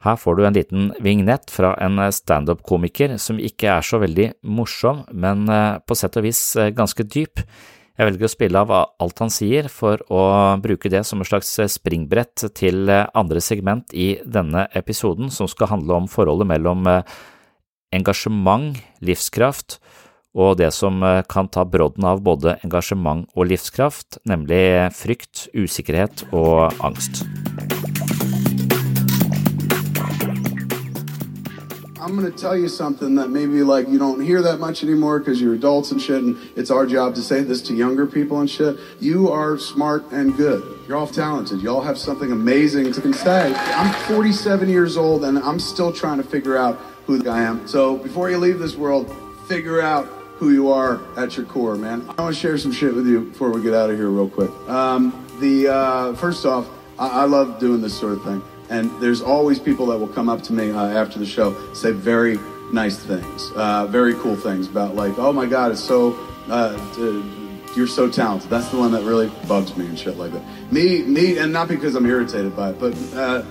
Her 0.03 0.19
får 0.19 0.39
du 0.39 0.45
en 0.47 0.55
liten 0.55 0.89
vignett 1.03 1.51
fra 1.51 1.77
en 1.83 1.99
standup-komiker 2.15 3.15
som 3.23 3.39
ikke 3.39 3.69
er 3.71 3.87
så 3.87 3.99
veldig 4.03 4.33
morsom, 4.43 5.05
men 5.11 5.47
eh, 5.51 5.79
på 5.87 5.99
sett 5.99 6.19
og 6.19 6.27
vis 6.27 6.41
eh, 6.59 6.73
ganske 6.75 7.07
dyp. 7.07 7.43
Jeg 7.99 8.09
velger 8.09 8.27
å 8.27 8.33
spille 8.33 8.63
av 8.63 8.73
alt 8.75 9.23
han 9.23 9.31
sier 9.31 9.69
for 9.71 10.03
å 10.11 10.23
bruke 10.63 10.91
det 10.91 11.05
som 11.07 11.23
et 11.23 11.31
slags 11.31 11.53
springbrett 11.77 12.49
til 12.59 12.91
eh, 12.91 13.07
andre 13.15 13.43
segment 13.43 13.95
i 13.95 14.17
denne 14.23 14.67
episoden, 14.79 15.31
som 15.31 15.51
skal 15.51 15.71
handle 15.71 16.03
om 16.03 16.11
forholdet 16.11 16.51
mellom 16.51 16.87
engasjement, 17.95 18.79
livskraft 19.05 19.79
og 20.35 20.57
det 20.61 20.73
som 20.73 21.03
kan 21.29 21.49
ta 21.49 21.65
brodden 21.65 22.05
av 22.09 22.23
både 22.25 22.57
engasjement 22.65 23.29
og 23.37 23.51
livskraft, 23.53 24.19
nemlig 24.25 24.93
frykt, 24.97 25.49
usikkerhet 25.53 26.27
og 26.33 26.73
angst. 26.81 27.25
I'm 32.03 32.19
going 32.19 32.31
to 32.31 32.37
tell 32.37 32.57
you 32.57 32.69
something 32.69 33.15
that 33.15 33.31
maybe 33.31 33.63
like 33.63 33.89
you 33.89 33.97
don't 33.97 34.21
hear 34.21 34.43
that 34.43 34.59
much 34.59 34.83
anymore 34.83 35.21
because 35.21 35.41
you're 35.41 35.55
adults 35.55 35.93
and 35.93 36.03
shit, 36.03 36.23
and 36.23 36.37
it's 36.57 36.71
our 36.71 36.85
job 36.85 37.15
to 37.15 37.23
say 37.23 37.43
this 37.43 37.63
to 37.63 37.75
younger 37.75 38.07
people 38.07 38.41
and 38.41 38.51
shit. 38.51 38.77
You 39.01 39.31
are 39.31 39.57
smart 39.57 40.11
and 40.11 40.37
good. 40.37 40.63
You're 40.89 40.97
all 40.97 41.07
talented. 41.07 41.63
You 41.63 41.71
all 41.71 41.81
have 41.81 41.97
something 41.97 42.33
amazing 42.33 42.93
to 42.93 43.13
say. 43.13 43.55
I'm 43.55 43.95
47 44.09 44.69
years 44.69 44.97
old 44.97 45.25
and 45.25 45.39
I'm 45.39 45.61
still 45.61 45.93
trying 45.93 46.19
to 46.19 46.25
figure 46.25 46.57
out 46.57 46.77
who 47.07 47.27
I 47.31 47.41
am. 47.43 47.67
So 47.69 47.97
before 47.97 48.31
you 48.31 48.39
leave 48.39 48.59
this 48.59 48.75
world, 48.75 49.07
figure 49.47 49.81
out 49.81 50.09
who 50.43 50.51
you 50.51 50.73
are 50.73 51.01
at 51.17 51.37
your 51.37 51.47
core, 51.47 51.77
man. 51.77 52.05
I 52.19 52.23
want 52.23 52.35
to 52.35 52.41
share 52.41 52.59
some 52.59 52.73
shit 52.73 52.93
with 52.93 53.07
you 53.07 53.27
before 53.27 53.53
we 53.53 53.63
get 53.63 53.75
out 53.75 53.91
of 53.91 53.97
here 53.97 54.09
real 54.09 54.29
quick. 54.29 54.51
Um, 54.69 55.25
the 55.39 55.69
uh, 55.69 56.15
first 56.15 56.45
off, 56.45 56.69
I, 56.99 57.23
I 57.23 57.25
love 57.27 57.61
doing 57.61 57.81
this 57.81 57.97
sort 57.97 58.15
of 58.15 58.25
thing. 58.25 58.43
And 58.69 58.91
there's 59.01 59.23
always 59.23 59.61
people 59.61 59.87
that 59.87 59.99
will 59.99 60.09
come 60.09 60.29
up 60.29 60.43
to 60.43 60.53
me 60.53 60.73
uh, 60.73 60.89
after 60.89 61.21
the 61.21 61.27
show, 61.27 61.55
say 61.75 61.93
very 61.93 62.41
nice 62.73 62.99
things, 62.99 63.53
uh, 63.55 63.87
very 63.87 64.15
cool 64.15 64.35
things 64.35 64.67
about 64.67 64.97
like, 64.97 65.17
oh 65.17 65.33
my 65.33 65.47
God, 65.47 65.71
it's 65.71 65.81
so, 65.81 66.19
uh, 66.49 66.77
you're 67.77 67.87
so 67.87 68.11
talented. 68.11 68.51
That's 68.51 68.69
the 68.71 68.79
one 68.79 68.91
that 68.93 69.05
really 69.05 69.31
bugs 69.47 69.77
me 69.77 69.87
and 69.87 69.97
shit 69.97 70.17
like 70.17 70.33
that. 70.33 70.73
Me, 70.73 71.03
me, 71.03 71.39
and 71.39 71.53
not 71.53 71.69
because 71.69 71.95
I'm 71.95 72.07
irritated 72.07 72.57
by 72.57 72.71
it, 72.71 72.81
but 72.81 72.95
uh, 73.15 73.45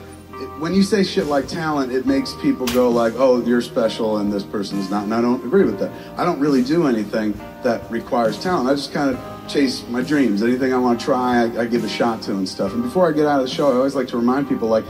when 0.59 0.73
you 0.73 0.83
say 0.83 1.03
shit 1.03 1.25
like 1.27 1.47
talent, 1.47 1.91
it 1.91 2.05
makes 2.05 2.33
people 2.41 2.67
go 2.67 2.89
like, 2.89 3.13
"Oh, 3.17 3.41
you're 3.41 3.61
special," 3.61 4.17
and 4.17 4.31
this 4.31 4.43
person 4.43 4.79
is 4.79 4.89
not. 4.89 5.03
And 5.03 5.13
I 5.13 5.21
don't 5.21 5.43
agree 5.43 5.63
with 5.63 5.79
that. 5.79 5.91
I 6.17 6.25
don't 6.25 6.39
really 6.39 6.63
do 6.63 6.87
anything 6.87 7.39
that 7.63 7.89
requires 7.91 8.41
talent. 8.41 8.69
I 8.69 8.73
just 8.73 8.93
kind 8.93 9.15
of 9.15 9.47
chase 9.47 9.83
my 9.89 10.01
dreams. 10.01 10.43
Anything 10.43 10.73
I 10.73 10.77
want 10.77 10.99
to 10.99 11.05
try, 11.05 11.43
I, 11.43 11.61
I, 11.61 11.65
give 11.65 11.83
a 11.83 11.89
shot 11.89 12.21
to 12.23 12.31
and 12.31 12.47
stuff. 12.47 12.73
And 12.73 12.83
before 12.83 13.09
I 13.09 13.11
get 13.11 13.25
out 13.25 13.41
of 13.41 13.47
the 13.47 13.53
show, 13.53 13.71
I 13.71 13.75
always 13.75 13.95
like 13.95 14.07
to 14.09 14.17
remind 14.17 14.47
people 14.47 14.67
like, 14.67 14.85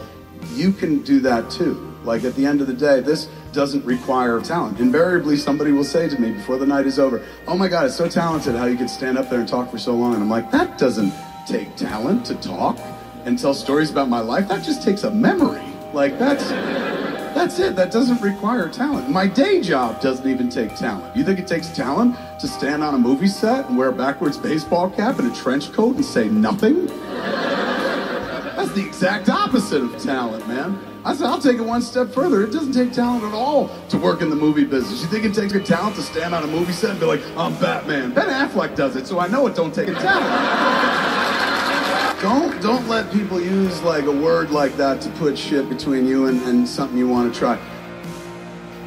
you 0.53 0.71
can 0.71 0.99
do 0.99 1.19
that 1.21 1.49
too. 1.49 1.87
Like 2.03 2.23
at 2.23 2.35
the 2.35 2.45
end 2.45 2.61
of 2.61 2.67
the 2.67 2.73
day, 2.73 2.99
this 2.99 3.29
doesn't 3.53 3.85
require 3.85 4.39
talent. 4.41 4.79
Invariably, 4.79 5.37
somebody 5.37 5.71
will 5.71 5.83
say 5.83 6.09
to 6.09 6.19
me 6.19 6.31
before 6.31 6.57
the 6.57 6.65
night 6.65 6.85
is 6.85 6.99
over, 6.99 7.25
Oh 7.47 7.57
my 7.57 7.67
God, 7.67 7.85
it's 7.85 7.95
so 7.95 8.07
talented 8.07 8.55
how 8.55 8.65
you 8.65 8.77
can 8.77 8.87
stand 8.87 9.17
up 9.17 9.29
there 9.29 9.39
and 9.39 9.47
talk 9.47 9.69
for 9.69 9.77
so 9.77 9.93
long. 9.93 10.13
And 10.13 10.23
I'm 10.23 10.29
like, 10.29 10.51
That 10.51 10.77
doesn't 10.77 11.13
take 11.47 11.75
talent 11.75 12.25
to 12.27 12.35
talk 12.35 12.77
and 13.25 13.37
tell 13.37 13.53
stories 13.53 13.91
about 13.91 14.09
my 14.09 14.19
life. 14.19 14.47
That 14.47 14.63
just 14.63 14.83
takes 14.83 15.03
a 15.03 15.11
memory. 15.11 15.63
Like 15.93 16.17
that's. 16.17 16.49
That's 17.33 17.59
it. 17.59 17.77
That 17.77 17.93
doesn't 17.93 18.21
require 18.21 18.67
talent. 18.67 19.09
My 19.09 19.25
day 19.25 19.61
job 19.61 20.01
doesn't 20.01 20.29
even 20.29 20.49
take 20.49 20.75
talent. 20.75 21.15
You 21.15 21.23
think 21.23 21.39
it 21.39 21.47
takes 21.47 21.69
talent 21.69 22.17
to 22.41 22.47
stand 22.47 22.83
on 22.83 22.93
a 22.93 22.97
movie 22.97 23.27
set 23.27 23.69
and 23.69 23.77
wear 23.77 23.87
a 23.87 23.93
backwards 23.93 24.37
baseball 24.37 24.89
cap 24.89 25.17
and 25.17 25.31
a 25.31 25.35
trench 25.35 25.71
coat 25.71 25.95
and 25.95 26.03
say 26.03 26.27
nothing? 26.27 26.87
That's 26.87 28.73
the 28.73 28.85
exact 28.85 29.29
opposite 29.29 29.81
of 29.81 29.97
talent, 29.97 30.45
man. 30.45 30.77
I 31.05 31.15
said, 31.15 31.27
I'll 31.27 31.41
take 31.41 31.57
it 31.57 31.63
one 31.63 31.81
step 31.81 32.09
further. 32.09 32.43
It 32.43 32.51
doesn't 32.51 32.73
take 32.73 32.91
talent 32.91 33.23
at 33.23 33.33
all 33.33 33.69
to 33.89 33.97
work 33.97 34.21
in 34.21 34.29
the 34.29 34.35
movie 34.35 34.65
business. 34.65 35.01
You 35.01 35.07
think 35.07 35.23
it 35.23 35.33
takes 35.33 35.53
a 35.53 35.59
talent 35.59 35.95
to 35.95 36.01
stand 36.01 36.35
on 36.35 36.43
a 36.43 36.47
movie 36.47 36.73
set 36.73 36.91
and 36.91 36.99
be 36.99 37.05
like, 37.05 37.21
I'm 37.37 37.53
Batman? 37.59 38.13
Ben 38.13 38.27
Affleck 38.27 38.75
does 38.75 38.97
it, 38.97 39.07
so 39.07 39.19
I 39.19 39.27
know 39.27 39.47
it 39.47 39.55
don't 39.55 39.73
take 39.73 39.87
a 39.87 39.93
talent. 39.93 41.30
Don't 42.21 42.61
don't 42.61 42.87
let 42.87 43.11
people 43.11 43.41
use 43.41 43.81
like 43.81 44.05
a 44.05 44.11
word 44.11 44.51
like 44.51 44.75
that 44.77 45.01
to 45.01 45.09
put 45.11 45.37
shit 45.37 45.67
between 45.69 46.07
you 46.07 46.27
and, 46.27 46.41
and 46.43 46.67
something 46.67 46.97
you 46.97 47.07
want 47.07 47.33
to 47.33 47.39
try. 47.39 47.59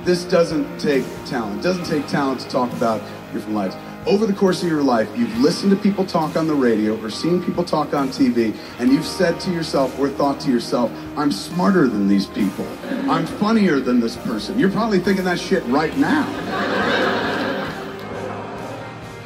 This 0.04 0.24
doesn't 0.24 0.78
take 0.78 1.04
talent. 1.26 1.60
It 1.60 1.62
doesn't 1.62 1.84
take 1.84 2.06
talent 2.06 2.40
to 2.40 2.48
talk 2.48 2.72
about 2.72 3.00
different 3.32 3.56
lives 3.56 3.76
over 4.06 4.26
the 4.26 4.32
course 4.32 4.62
of 4.62 4.68
your 4.68 4.82
life, 4.82 5.08
you've 5.16 5.36
listened 5.38 5.70
to 5.70 5.76
people 5.76 6.04
talk 6.04 6.36
on 6.36 6.46
the 6.46 6.54
radio 6.54 7.00
or 7.02 7.10
seen 7.10 7.42
people 7.42 7.64
talk 7.64 7.94
on 7.94 8.08
TV, 8.08 8.54
and 8.78 8.92
you've 8.92 9.06
said 9.06 9.40
to 9.40 9.50
yourself 9.50 9.98
or 9.98 10.08
thought 10.08 10.40
to 10.40 10.50
yourself, 10.50 10.92
I'm 11.16 11.32
smarter 11.32 11.88
than 11.88 12.06
these 12.06 12.26
people. 12.26 12.66
I'm 13.08 13.26
funnier 13.26 13.80
than 13.80 14.00
this 14.00 14.16
person. 14.16 14.58
You're 14.58 14.70
probably 14.70 14.98
thinking 14.98 15.24
that 15.24 15.38
shit 15.38 15.64
right 15.66 15.96
now. 15.96 16.83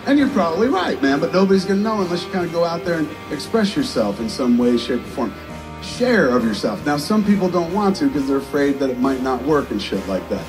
And 0.09 0.19
you're 0.19 0.31
probably 0.31 0.69
right, 0.69 1.01
man, 1.03 1.21
but 1.21 1.35
nobody's 1.35 1.67
gonna 1.67 1.83
know 1.83 2.01
unless 2.01 2.25
you 2.25 2.31
kind 2.31 2.47
of 2.47 2.51
go 2.51 2.65
out 2.65 2.83
there 2.83 2.99
and 2.99 3.07
express 3.31 3.77
yourself 3.77 4.21
in 4.21 4.31
some 4.31 4.57
way, 4.57 4.79
shape, 4.79 5.01
or 5.01 5.09
form. 5.09 5.35
Share 5.83 6.31
of 6.31 6.45
yourself. 6.45 6.85
Now, 6.87 6.97
some 6.97 7.23
people 7.23 7.51
don't 7.51 7.71
want 7.75 7.97
to 7.97 8.07
because 8.07 8.27
they're 8.27 8.39
afraid 8.39 8.79
that 8.79 8.89
it 8.89 8.99
might 8.99 9.21
not 9.21 9.43
work 9.43 9.71
and 9.71 9.81
shit 9.81 10.09
like 10.09 10.27
that. 10.31 10.47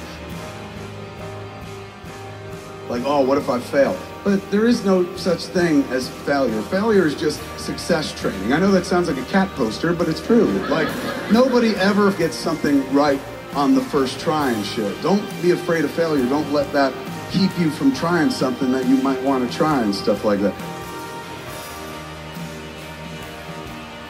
Like, 2.88 3.04
oh, 3.06 3.20
what 3.20 3.38
if 3.38 3.50
I 3.50 3.60
fail? 3.60 4.00
But 4.24 4.50
there 4.50 4.66
is 4.66 4.86
no 4.86 5.14
such 5.18 5.48
thing 5.48 5.84
as 5.90 6.08
failure. 6.08 6.62
Failure 6.62 7.06
is 7.06 7.16
just 7.16 7.42
success 7.60 8.18
training. 8.18 8.54
I 8.54 8.60
know 8.60 8.72
that 8.72 8.86
sounds 8.86 9.10
like 9.10 9.18
a 9.18 9.30
cat 9.30 9.50
poster, 9.58 9.92
but 9.92 10.08
it's 10.08 10.26
true. 10.26 10.46
Like, 10.70 10.88
nobody 11.34 11.76
ever 11.76 12.14
gets 12.14 12.38
something 12.38 12.90
right 12.94 13.20
on 13.56 13.76
the 13.76 13.82
first 13.82 14.22
try 14.22 14.52
and 14.52 14.66
shit. 14.66 15.02
Don't 15.02 15.22
be 15.42 15.52
afraid 15.52 15.84
of 15.84 15.92
failure. 15.92 16.26
Don't 16.30 16.50
let 16.54 16.72
that 16.72 16.94
keep 17.32 17.58
you 17.60 17.70
from 17.70 17.94
trying 17.94 18.30
something 18.30 18.72
that 18.72 18.86
you 18.86 18.98
might 18.98 19.22
want 19.24 19.50
to 19.50 19.58
try 19.58 19.82
and 19.82 19.94
stuff 19.94 20.26
like 20.26 20.40
that. 20.40 20.54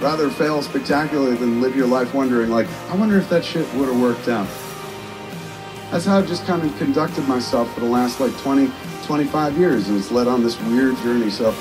Rather 0.02 0.30
fail 0.30 0.62
spectacularly 0.62 1.36
than 1.36 1.62
live 1.62 1.76
your 1.76 1.88
life 1.88 2.14
wondering, 2.14 2.50
like, 2.50 2.68
I 2.90 2.96
wonder 2.96 3.18
if 3.18 3.30
that 3.30 3.44
shit 3.44 3.72
would 3.74 3.90
have 3.90 4.00
worked 4.00 4.30
out. 4.30 4.48
That's 5.92 6.06
how 6.06 6.20
I've 6.20 6.28
just 6.28 6.46
kind 6.46 6.64
of 6.64 6.78
conducted 6.78 7.28
myself 7.28 7.74
for 7.74 7.82
the 7.82 7.86
last 7.86 8.20
like 8.20 8.36
20, 8.38 8.72
25 9.04 9.58
years, 9.58 9.90
and 9.90 9.98
it's 9.98 10.12
led 10.12 10.28
on 10.28 10.42
this 10.42 10.60
weird 10.62 10.96
journey. 10.98 11.30
So, 11.30 11.54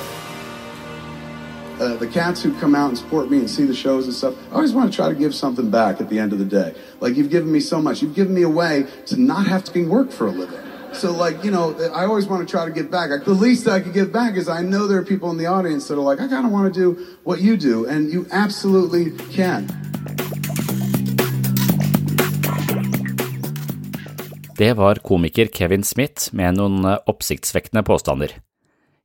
uh, 1.79 1.95
the 1.95 2.07
cats 2.07 2.41
who 2.41 2.57
come 2.59 2.75
out 2.75 2.89
and 2.89 2.97
support 2.97 3.29
me 3.29 3.39
and 3.39 3.49
see 3.49 3.65
the 3.65 3.75
shows 3.75 4.05
and 4.05 4.13
stuff, 4.13 4.35
I 4.51 4.55
always 4.55 4.71
want 4.71 4.91
to 4.91 4.95
try 4.95 5.09
to 5.09 5.15
give 5.15 5.33
something 5.33 5.69
back 5.69 5.99
at 5.99 6.09
the 6.09 6.19
end 6.19 6.31
of 6.31 6.39
the 6.39 6.45
day. 6.45 6.75
Like, 7.01 7.15
you've 7.15 7.29
given 7.29 7.51
me 7.51 7.59
so 7.59 7.81
much. 7.81 8.01
You've 8.01 8.15
given 8.15 8.33
me 8.33 8.43
a 8.43 8.49
way 8.49 8.85
to 9.07 9.19
not 9.19 9.47
have 9.47 9.63
to 9.65 9.73
be 9.73 9.83
work 9.83 10.11
for 10.11 10.27
a 10.27 10.31
living. 10.31 10.68
So, 10.93 11.11
like, 11.11 11.43
you 11.43 11.51
know, 11.51 11.75
I 11.93 12.05
always 12.05 12.27
want 12.27 12.47
to 12.47 12.51
try 12.51 12.65
to 12.65 12.71
give 12.71 12.89
back. 12.91 13.09
The 13.23 13.33
least 13.33 13.67
I 13.67 13.79
could 13.79 13.93
give 13.93 14.11
back 14.11 14.35
is 14.35 14.49
I 14.49 14.61
know 14.61 14.87
there 14.87 14.97
are 14.97 15.05
people 15.05 15.29
in 15.29 15.37
the 15.37 15.45
audience 15.45 15.87
that 15.87 15.97
are 15.97 16.01
like, 16.01 16.19
I 16.19 16.27
kind 16.27 16.45
of 16.45 16.51
want 16.51 16.73
to 16.73 16.79
do 16.79 16.97
what 17.23 17.41
you 17.41 17.57
do, 17.57 17.85
and 17.85 18.11
you 18.11 18.25
absolutely 18.31 19.11
can. 19.31 19.67
Det 24.57 24.73
var 24.73 24.95
komiker 24.95 25.45
Kevin 25.45 25.83
Smith 25.83 26.33
med 26.35 26.57
noen 26.57 26.83
eh, 26.85 26.97
oppsiktsvekkende 27.07 27.83
påstander. 27.87 28.33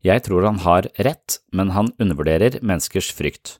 Jeg 0.03 0.25
tror 0.27 0.43
han 0.43 0.59
har 0.65 0.89
rett, 0.99 1.39
men 1.53 1.71
han 1.71 1.93
undervurderer 2.03 2.59
menneskers 2.61 3.13
frykt. 3.15 3.59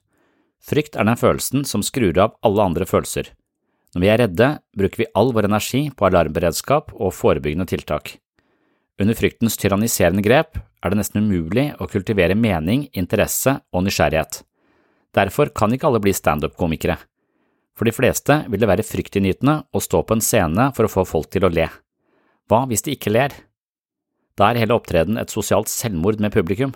Frykt 0.59 0.97
er 0.99 1.07
den 1.07 1.15
følelsen 1.15 1.63
som 1.63 1.85
skrur 1.85 2.17
av 2.19 2.35
alle 2.43 2.67
andre 2.67 2.85
følelser. 2.89 3.31
Når 3.95 4.03
vi 4.03 4.09
er 4.11 4.19
redde, 4.19 4.47
bruker 4.75 4.99
vi 4.99 5.07
all 5.15 5.29
vår 5.31 5.47
energi 5.47 5.85
på 5.95 6.09
alarmberedskap 6.09 6.91
og 6.99 7.13
forebyggende 7.15 7.67
tiltak. 7.71 8.17
Under 8.99 9.15
fryktens 9.15 9.55
tyranniserende 9.59 10.23
grep 10.23 10.59
er 10.59 10.91
det 10.91 10.99
nesten 10.99 11.23
umulig 11.23 11.69
å 11.79 11.87
kultivere 11.87 12.35
mening, 12.35 12.89
interesse 12.91 13.55
og 13.71 13.85
nysgjerrighet. 13.87 14.41
Derfor 15.15 15.53
kan 15.55 15.71
ikke 15.71 15.87
alle 15.87 16.03
bli 16.03 16.11
standup-komikere. 16.15 16.97
For 17.75 17.87
de 17.87 17.95
fleste 17.95 18.41
vil 18.51 18.59
det 18.59 18.69
være 18.71 18.87
fryktinngytende 18.87 19.61
å 19.71 19.83
stå 19.83 20.03
på 20.03 20.15
en 20.15 20.23
scene 20.23 20.69
for 20.75 20.87
å 20.87 20.91
få 20.91 21.07
folk 21.07 21.31
til 21.31 21.47
å 21.47 21.51
le. 21.51 21.69
Hva 22.51 22.65
hvis 22.67 22.83
de 22.83 22.95
ikke 22.95 23.15
ler? 23.15 23.31
Da 24.35 24.51
er 24.51 24.59
hele 24.59 24.75
opptreden 24.75 25.19
et 25.19 25.31
sosialt 25.31 25.71
selvmord 25.71 26.19
med 26.19 26.35
publikum. 26.35 26.75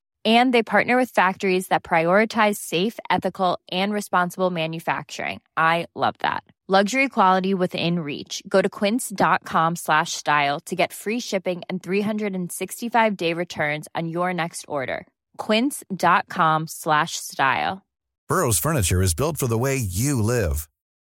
And 0.23 0.53
they 0.53 0.61
partner 0.61 0.97
with 0.97 1.09
factories 1.09 1.69
that 1.69 1.83
prioritize 1.83 2.57
safe, 2.57 2.99
ethical, 3.09 3.59
and 3.71 3.91
responsible 3.91 4.51
manufacturing. 4.51 5.41
I 5.57 5.87
love 5.95 6.15
that. 6.19 6.43
Luxury 6.67 7.09
quality 7.09 7.53
within 7.53 7.99
reach. 7.99 8.41
Go 8.47 8.61
to 8.61 8.69
quince.com 8.69 9.75
slash 9.75 10.13
style 10.13 10.59
to 10.61 10.75
get 10.75 10.93
free 10.93 11.19
shipping 11.19 11.63
and 11.69 11.83
365 11.83 13.17
day 13.17 13.33
returns 13.33 13.89
on 13.93 14.07
your 14.07 14.33
next 14.33 14.63
order. 14.69 15.05
Quince.com 15.37 16.67
slash 16.67 17.17
style. 17.17 17.81
Burrow's 18.29 18.57
furniture 18.57 19.01
is 19.01 19.13
built 19.13 19.35
for 19.35 19.47
the 19.47 19.57
way 19.57 19.75
you 19.75 20.21
live. 20.21 20.69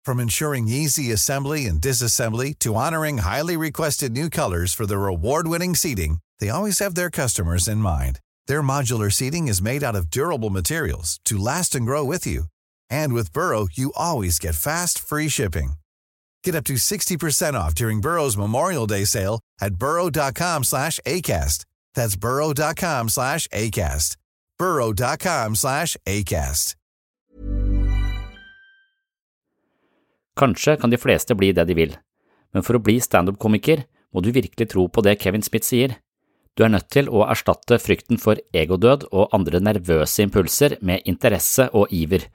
From 0.06 0.20
ensuring 0.20 0.68
easy 0.68 1.12
assembly 1.12 1.66
and 1.66 1.82
disassembly 1.82 2.58
to 2.60 2.74
honoring 2.76 3.18
highly 3.18 3.58
requested 3.58 4.12
new 4.12 4.30
colors 4.30 4.72
for 4.72 4.86
their 4.86 5.06
award-winning 5.06 5.74
seating, 5.74 6.20
they 6.40 6.48
always 6.48 6.78
have 6.78 6.94
their 6.94 7.10
customers 7.10 7.68
in 7.68 7.78
mind. 7.78 8.20
Their 8.46 8.62
modular 8.62 9.12
seating 9.12 9.48
is 9.48 9.62
made 9.62 9.84
out 9.84 9.94
of 9.94 10.10
durable 10.10 10.50
materials 10.50 11.20
to 11.24 11.36
last 11.38 11.74
and 11.74 11.84
grow 11.84 12.04
with 12.04 12.26
you. 12.26 12.44
And 12.88 13.12
with 13.12 13.32
Burrow, 13.32 13.68
you 13.72 13.92
always 13.96 14.38
get 14.38 14.54
fast, 14.54 14.98
free 14.98 15.28
shipping. 15.28 15.74
Get 16.44 16.54
up 16.54 16.64
to 16.64 16.74
60% 16.74 17.54
off 17.54 17.74
during 17.74 18.00
Burrow's 18.00 18.36
Memorial 18.36 18.86
Day 18.86 19.04
sale 19.04 19.40
at 19.60 19.74
burrow.com 19.74 20.64
slash 20.64 20.98
ACAST. 21.06 21.66
That's 21.94 22.16
burrow.com 22.16 23.08
slash 23.10 23.48
ACAST. 23.48 24.16
burrow.com 24.58 25.54
slash 25.56 25.96
ACAST. 26.06 26.76
Kanskje 30.36 30.76
kan 30.76 30.90
de 30.90 30.96
fleste 30.96 31.34
bli 31.34 31.52
det 31.52 31.66
de 31.68 31.74
vil, 31.76 31.96
men 32.54 32.64
for 32.64 32.78
å 32.78 32.80
bli 32.80 32.96
standup-komiker 33.04 33.84
må 34.16 34.22
du 34.24 34.30
virkelig 34.32 34.70
tro 34.72 34.86
på 34.88 35.04
det 35.04 35.18
Kevin 35.20 35.44
Smith 35.44 35.66
sier. 35.68 35.98
Du 36.56 36.64
er 36.66 36.72
nødt 36.72 36.90
til 36.92 37.08
å 37.08 37.24
erstatte 37.24 37.78
frykten 37.80 38.20
for 38.20 38.40
egodød 38.52 39.06
og 39.10 39.32
andre 39.32 39.60
nervøse 39.64 40.24
impulser 40.26 40.76
med 40.84 41.06
interesse 41.08 41.70
og 41.72 41.92
iver, 41.92 42.26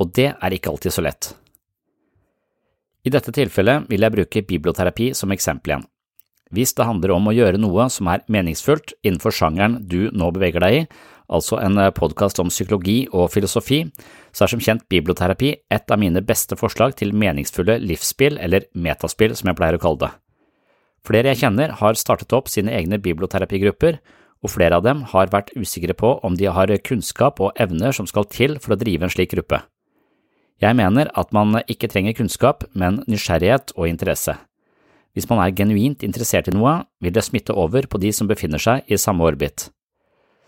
og 0.00 0.14
det 0.16 0.30
er 0.32 0.56
ikke 0.56 0.72
alltid 0.72 0.96
så 0.96 1.04
lett. 1.04 1.34
I 3.06 3.12
dette 3.12 3.34
tilfellet 3.34 3.84
vil 3.90 4.02
jeg 4.02 4.14
bruke 4.16 4.46
biblioterapi 4.48 5.12
som 5.14 5.30
eksempel 5.34 5.74
igjen. 5.74 5.84
Hvis 6.54 6.72
det 6.78 6.86
handler 6.86 7.12
om 7.16 7.28
å 7.28 7.34
gjøre 7.34 7.58
noe 7.58 7.88
som 7.90 8.08
er 8.10 8.24
meningsfullt 8.30 8.94
innenfor 9.02 9.34
sjangeren 9.34 9.80
du 9.82 10.08
nå 10.14 10.30
beveger 10.34 10.62
deg 10.62 10.76
i, 10.78 10.82
altså 11.26 11.58
en 11.58 11.80
podkast 11.94 12.38
om 12.42 12.52
psykologi 12.52 13.00
og 13.10 13.32
filosofi, 13.34 13.82
så 14.32 14.46
er 14.46 14.52
som 14.54 14.62
kjent 14.62 14.86
biblioterapi 14.90 15.52
et 15.74 15.90
av 15.90 16.00
mine 16.00 16.22
beste 16.22 16.58
forslag 16.58 16.94
til 16.98 17.14
meningsfulle 17.14 17.80
livsspill, 17.82 18.38
eller 18.38 18.70
metaspill 18.74 19.34
som 19.34 19.50
jeg 19.50 19.58
pleier 19.58 19.78
å 19.78 19.82
kalle 19.82 20.06
det. 20.06 20.12
Flere 21.06 21.30
jeg 21.30 21.44
kjenner 21.44 21.76
har 21.78 21.98
startet 21.98 22.34
opp 22.34 22.50
sine 22.50 22.72
egne 22.74 22.98
biblioterapigrupper, 22.98 24.00
og 24.42 24.52
flere 24.52 24.78
av 24.78 24.84
dem 24.84 25.04
har 25.12 25.30
vært 25.32 25.52
usikre 25.56 25.94
på 25.96 26.16
om 26.26 26.34
de 26.38 26.48
har 26.50 26.72
kunnskap 26.84 27.40
og 27.40 27.54
evner 27.62 27.94
som 27.94 28.08
skal 28.10 28.26
til 28.30 28.58
for 28.62 28.74
å 28.74 28.80
drive 28.80 29.06
en 29.06 29.12
slik 29.12 29.32
gruppe. 29.34 29.62
Jeg 30.62 30.76
mener 30.76 31.10
at 31.14 31.32
man 31.36 31.58
ikke 31.68 31.88
trenger 31.92 32.16
kunnskap, 32.16 32.64
men 32.72 33.02
nysgjerrighet 33.06 33.74
og 33.76 33.88
interesse. 33.90 34.34
Hvis 35.16 35.28
man 35.28 35.40
er 35.40 35.54
genuint 35.56 36.02
interessert 36.04 36.48
i 36.48 36.54
noe, 36.54 36.82
vil 37.00 37.14
det 37.14 37.24
smitte 37.24 37.54
over 37.56 37.86
på 37.88 38.00
de 38.00 38.12
som 38.12 38.28
befinner 38.28 38.60
seg 38.60 38.88
i 38.88 38.98
samme 39.00 39.24
orbit. 39.24 39.68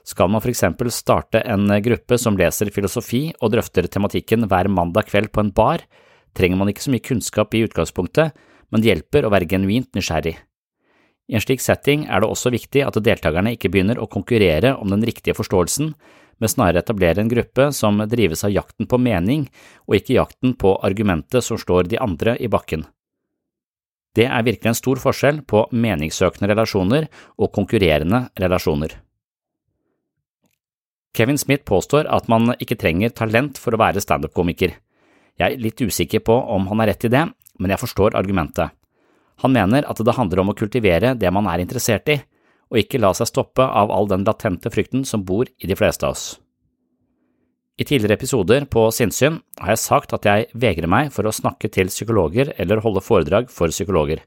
Skal 0.09 0.31
man 0.33 0.41
for 0.41 0.53
eksempel 0.53 0.91
starte 0.93 1.43
en 1.45 1.69
gruppe 1.85 2.17
som 2.21 2.37
leser 2.41 2.73
filosofi 2.73 3.29
og 3.43 3.53
drøfter 3.53 3.89
tematikken 3.93 4.49
hver 4.49 4.69
mandag 4.73 5.09
kveld 5.11 5.33
på 5.33 5.45
en 5.45 5.53
bar, 5.53 5.85
trenger 6.37 6.61
man 6.61 6.73
ikke 6.73 6.87
så 6.87 6.93
mye 6.93 7.05
kunnskap 7.05 7.57
i 7.57 7.65
utgangspunktet, 7.69 8.33
men 8.73 8.85
det 8.85 8.93
hjelper 8.93 9.25
å 9.25 9.33
være 9.33 9.49
genuint 9.49 9.93
nysgjerrig. 9.97 10.37
I 11.29 11.37
en 11.37 11.45
slik 11.45 11.61
setting 11.61 12.07
er 12.09 12.23
det 12.23 12.29
også 12.31 12.51
viktig 12.55 12.83
at 12.87 12.97
deltakerne 13.05 13.53
ikke 13.57 13.69
begynner 13.73 14.01
å 14.01 14.09
konkurrere 14.09 14.73
om 14.81 14.89
den 14.89 15.05
riktige 15.05 15.37
forståelsen, 15.37 15.93
men 16.39 16.53
snarere 16.53 16.81
etablere 16.81 17.21
en 17.21 17.31
gruppe 17.31 17.69
som 17.77 17.99
drives 18.09 18.45
av 18.47 18.55
jakten 18.55 18.89
på 18.89 19.01
mening 19.03 19.49
og 19.87 19.99
ikke 19.99 20.17
jakten 20.17 20.55
på 20.57 20.77
argumentet 20.87 21.45
som 21.45 21.61
slår 21.61 21.91
de 21.91 22.01
andre 22.01 22.39
i 22.41 22.49
bakken. 22.49 22.87
Det 24.17 24.25
er 24.25 24.47
virkelig 24.47 24.73
en 24.73 24.79
stor 24.79 25.03
forskjell 25.03 25.43
på 25.47 25.67
meningssøkende 25.75 26.49
relasjoner 26.51 27.11
og 27.37 27.53
konkurrerende 27.55 28.25
relasjoner. 28.41 28.97
Kevin 31.15 31.39
Smith 31.39 31.67
påstår 31.69 32.09
at 32.09 32.29
man 32.31 32.55
ikke 32.57 32.79
trenger 32.79 33.13
talent 33.13 33.59
for 33.61 33.75
å 33.75 33.81
være 33.81 34.01
standup-komiker. 34.03 34.73
Jeg 35.39 35.55
er 35.55 35.61
litt 35.61 35.83
usikker 35.83 36.23
på 36.25 36.35
om 36.55 36.71
han 36.71 36.83
har 36.83 36.93
rett 36.95 37.07
i 37.07 37.13
det, 37.13 37.25
men 37.59 37.75
jeg 37.75 37.83
forstår 37.83 38.17
argumentet. 38.19 38.78
Han 39.45 39.55
mener 39.55 39.87
at 39.87 40.01
det 40.03 40.17
handler 40.17 40.43
om 40.43 40.51
å 40.53 40.59
kultivere 40.59 41.15
det 41.15 41.31
man 41.35 41.47
er 41.51 41.63
interessert 41.63 42.11
i, 42.11 42.19
og 42.69 42.83
ikke 42.83 43.01
la 43.01 43.13
seg 43.17 43.31
stoppe 43.31 43.65
av 43.65 43.93
all 43.95 44.09
den 44.11 44.27
latente 44.27 44.71
frykten 44.73 45.05
som 45.09 45.25
bor 45.25 45.49
i 45.49 45.71
de 45.71 45.77
fleste 45.79 46.07
av 46.07 46.17
oss. 46.17 46.27
I 47.79 47.87
tidligere 47.87 48.17
episoder 48.19 48.65
på 48.67 48.89
Sinnsyn 48.91 49.39
har 49.63 49.77
jeg 49.77 49.85
sagt 49.85 50.13
at 50.17 50.27
jeg 50.27 50.49
vegrer 50.59 50.91
meg 50.91 51.13
for 51.15 51.29
å 51.29 51.35
snakke 51.35 51.71
til 51.71 51.93
psykologer 51.93 52.51
eller 52.59 52.83
holde 52.83 53.05
foredrag 53.07 53.53
for 53.55 53.71
psykologer. 53.71 54.25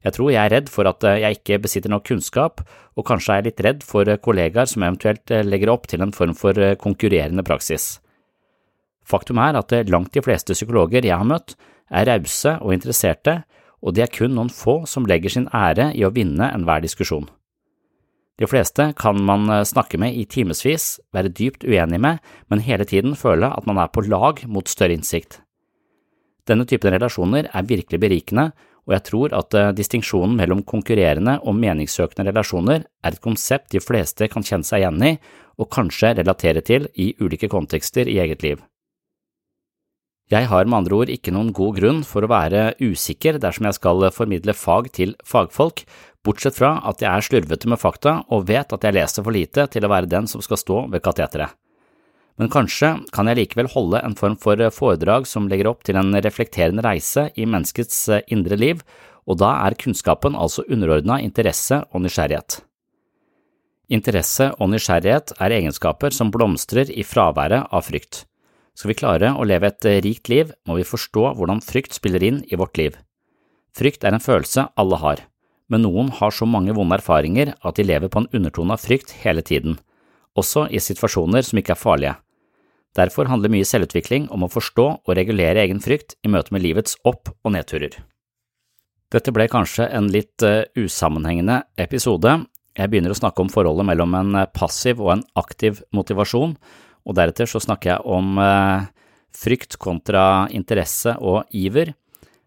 Jeg 0.00 0.16
tror 0.16 0.30
jeg 0.32 0.40
er 0.40 0.54
redd 0.54 0.70
for 0.72 0.88
at 0.88 1.04
jeg 1.04 1.36
ikke 1.36 1.58
besitter 1.60 1.92
nok 1.92 2.06
kunnskap, 2.08 2.62
og 2.96 3.04
kanskje 3.04 3.34
er 3.34 3.42
jeg 3.42 3.48
litt 3.50 3.64
redd 3.66 3.82
for 3.84 4.08
kollegaer 4.24 4.70
som 4.70 4.86
eventuelt 4.86 5.34
legger 5.44 5.74
opp 5.74 5.84
til 5.92 6.00
en 6.00 6.14
form 6.16 6.32
for 6.38 6.56
konkurrerende 6.80 7.44
praksis. 7.44 7.98
Faktum 9.04 9.42
er 9.44 9.58
at 9.60 9.76
langt 9.92 10.14
de 10.16 10.24
fleste 10.24 10.56
psykologer 10.56 11.04
jeg 11.04 11.20
har 11.20 11.28
møtt, 11.28 11.52
er 11.92 12.08
rause 12.08 12.56
og 12.62 12.72
interesserte, 12.72 13.42
og 13.80 13.96
det 13.96 14.04
er 14.04 14.14
kun 14.14 14.34
noen 14.36 14.52
få 14.52 14.82
som 14.88 15.06
legger 15.08 15.32
sin 15.32 15.48
ære 15.54 15.90
i 15.96 16.04
å 16.04 16.12
vinne 16.14 16.50
enhver 16.52 16.82
diskusjon. 16.84 17.28
De 18.40 18.48
fleste 18.48 18.86
kan 18.96 19.20
man 19.20 19.50
snakke 19.68 19.98
med 20.00 20.16
i 20.16 20.24
timevis, 20.24 20.94
være 21.12 21.32
dypt 21.36 21.66
uenig 21.68 22.00
med, 22.00 22.22
men 22.48 22.64
hele 22.64 22.86
tiden 22.88 23.12
føle 23.12 23.50
at 23.52 23.66
man 23.68 23.80
er 23.82 23.92
på 23.92 24.06
lag 24.08 24.40
mot 24.48 24.68
større 24.68 24.96
innsikt. 24.96 25.42
Denne 26.48 26.64
typen 26.64 26.94
relasjoner 26.94 27.50
er 27.52 27.68
virkelig 27.68 28.00
berikende, 28.00 28.50
og 28.88 28.96
jeg 28.96 29.04
tror 29.10 29.34
at 29.36 29.54
distinksjonen 29.76 30.38
mellom 30.40 30.64
konkurrerende 30.64 31.36
og 31.44 31.58
meningssøkende 31.60 32.32
relasjoner 32.32 32.86
er 33.04 33.12
et 33.12 33.22
konsept 33.22 33.68
de 33.74 33.84
fleste 33.84 34.26
kan 34.32 34.46
kjenne 34.46 34.66
seg 34.66 34.82
igjen 34.82 35.04
i 35.04 35.12
og 35.60 35.68
kanskje 35.70 36.14
relatere 36.16 36.64
til 36.64 36.88
i 36.96 37.12
ulike 37.20 37.50
kontekster 37.52 38.08
i 38.08 38.18
eget 38.24 38.42
liv. 38.42 38.56
Jeg 40.30 40.46
har 40.46 40.68
med 40.68 40.76
andre 40.84 40.94
ord 40.94 41.10
ikke 41.10 41.32
noen 41.34 41.48
god 41.50 41.80
grunn 41.80 42.04
for 42.06 42.22
å 42.22 42.30
være 42.30 42.76
usikker 42.78 43.40
dersom 43.42 43.66
jeg 43.66 43.78
skal 43.80 44.04
formidle 44.14 44.54
fag 44.54 44.92
til 44.94 45.16
fagfolk, 45.26 45.82
bortsett 46.22 46.54
fra 46.54 46.76
at 46.86 47.02
jeg 47.02 47.10
er 47.10 47.26
slurvete 47.26 47.70
med 47.72 47.80
fakta 47.82 48.20
og 48.30 48.46
vet 48.46 48.70
at 48.70 48.86
jeg 48.86 48.94
leser 48.94 49.26
for 49.26 49.34
lite 49.34 49.66
til 49.74 49.86
å 49.86 49.90
være 49.90 50.10
den 50.12 50.30
som 50.30 50.44
skal 50.44 50.60
stå 50.60 50.84
ved 50.92 51.02
kateteret. 51.02 51.56
Men 52.38 52.48
kanskje 52.48 52.92
kan 53.12 53.26
jeg 53.26 53.40
likevel 53.40 53.72
holde 53.74 54.04
en 54.06 54.14
form 54.16 54.38
for 54.40 54.62
foredrag 54.72 55.26
som 55.26 55.50
legger 55.50 55.72
opp 55.72 55.82
til 55.84 55.98
en 55.98 56.14
reflekterende 56.14 56.86
reise 56.86 57.26
i 57.34 57.44
menneskets 57.44 58.06
indre 58.30 58.56
liv, 58.56 58.86
og 59.26 59.42
da 59.42 59.50
er 59.66 59.76
kunnskapen 59.82 60.38
altså 60.38 60.62
underordna 60.70 61.18
interesse 61.20 61.82
og 61.90 62.06
nysgjerrighet. 62.06 62.62
Interesse 63.90 64.52
og 64.62 64.70
nysgjerrighet 64.70 65.34
er 65.42 65.58
egenskaper 65.58 66.14
som 66.14 66.30
blomstrer 66.30 66.88
i 66.94 67.02
fraværet 67.02 67.66
av 67.66 67.88
frykt. 67.90 68.28
Skal 68.74 68.92
vi 68.92 68.98
klare 68.98 69.32
å 69.36 69.46
leve 69.46 69.68
et 69.68 69.88
rikt 70.04 70.30
liv, 70.32 70.52
må 70.66 70.78
vi 70.78 70.86
forstå 70.86 71.34
hvordan 71.36 71.62
frykt 71.64 71.96
spiller 71.96 72.22
inn 72.24 72.42
i 72.48 72.58
vårt 72.60 72.78
liv. 72.80 72.96
Frykt 73.76 74.04
er 74.04 74.16
en 74.16 74.24
følelse 74.24 74.68
alle 74.80 74.98
har, 75.02 75.22
men 75.70 75.84
noen 75.86 76.10
har 76.18 76.34
så 76.34 76.48
mange 76.48 76.74
vonde 76.74 76.98
erfaringer 76.98 77.54
at 77.60 77.78
de 77.78 77.86
lever 77.86 78.10
på 78.10 78.24
en 78.24 78.30
undertone 78.34 78.74
av 78.74 78.82
frykt 78.82 79.14
hele 79.22 79.44
tiden, 79.46 79.78
også 80.38 80.66
i 80.70 80.82
situasjoner 80.82 81.46
som 81.46 81.60
ikke 81.60 81.76
er 81.76 81.82
farlige. 81.82 82.16
Derfor 82.98 83.28
handler 83.30 83.52
mye 83.52 83.66
selvutvikling 83.66 84.26
om 84.34 84.44
å 84.44 84.50
forstå 84.50 84.86
og 85.06 85.12
regulere 85.14 85.62
egen 85.62 85.82
frykt 85.82 86.16
i 86.26 86.30
møte 86.32 86.54
med 86.54 86.64
livets 86.64 86.96
opp- 87.06 87.30
og 87.44 87.54
nedturer. 87.54 87.94
Dette 89.10 89.34
ble 89.34 89.46
kanskje 89.50 89.88
en 89.90 90.10
litt 90.10 90.42
uh, 90.46 90.62
usammenhengende 90.78 91.62
episode. 91.82 92.36
Jeg 92.78 92.90
begynner 92.90 93.14
å 93.14 93.18
snakke 93.18 93.42
om 93.42 93.50
forholdet 93.50 93.86
mellom 93.88 94.14
en 94.14 94.36
eh, 94.38 94.50
passiv 94.54 95.00
og 95.02 95.16
en 95.16 95.24
aktiv 95.38 95.80
motivasjon, 95.96 96.54
og 97.06 97.16
deretter 97.16 97.48
så 97.48 97.62
snakker 97.62 97.94
jeg 97.94 98.06
om 98.08 98.38
uh, 98.40 98.86
frykt 99.34 99.78
kontra 99.80 100.46
interesse 100.54 101.16
og 101.18 101.50
iver, 101.56 101.94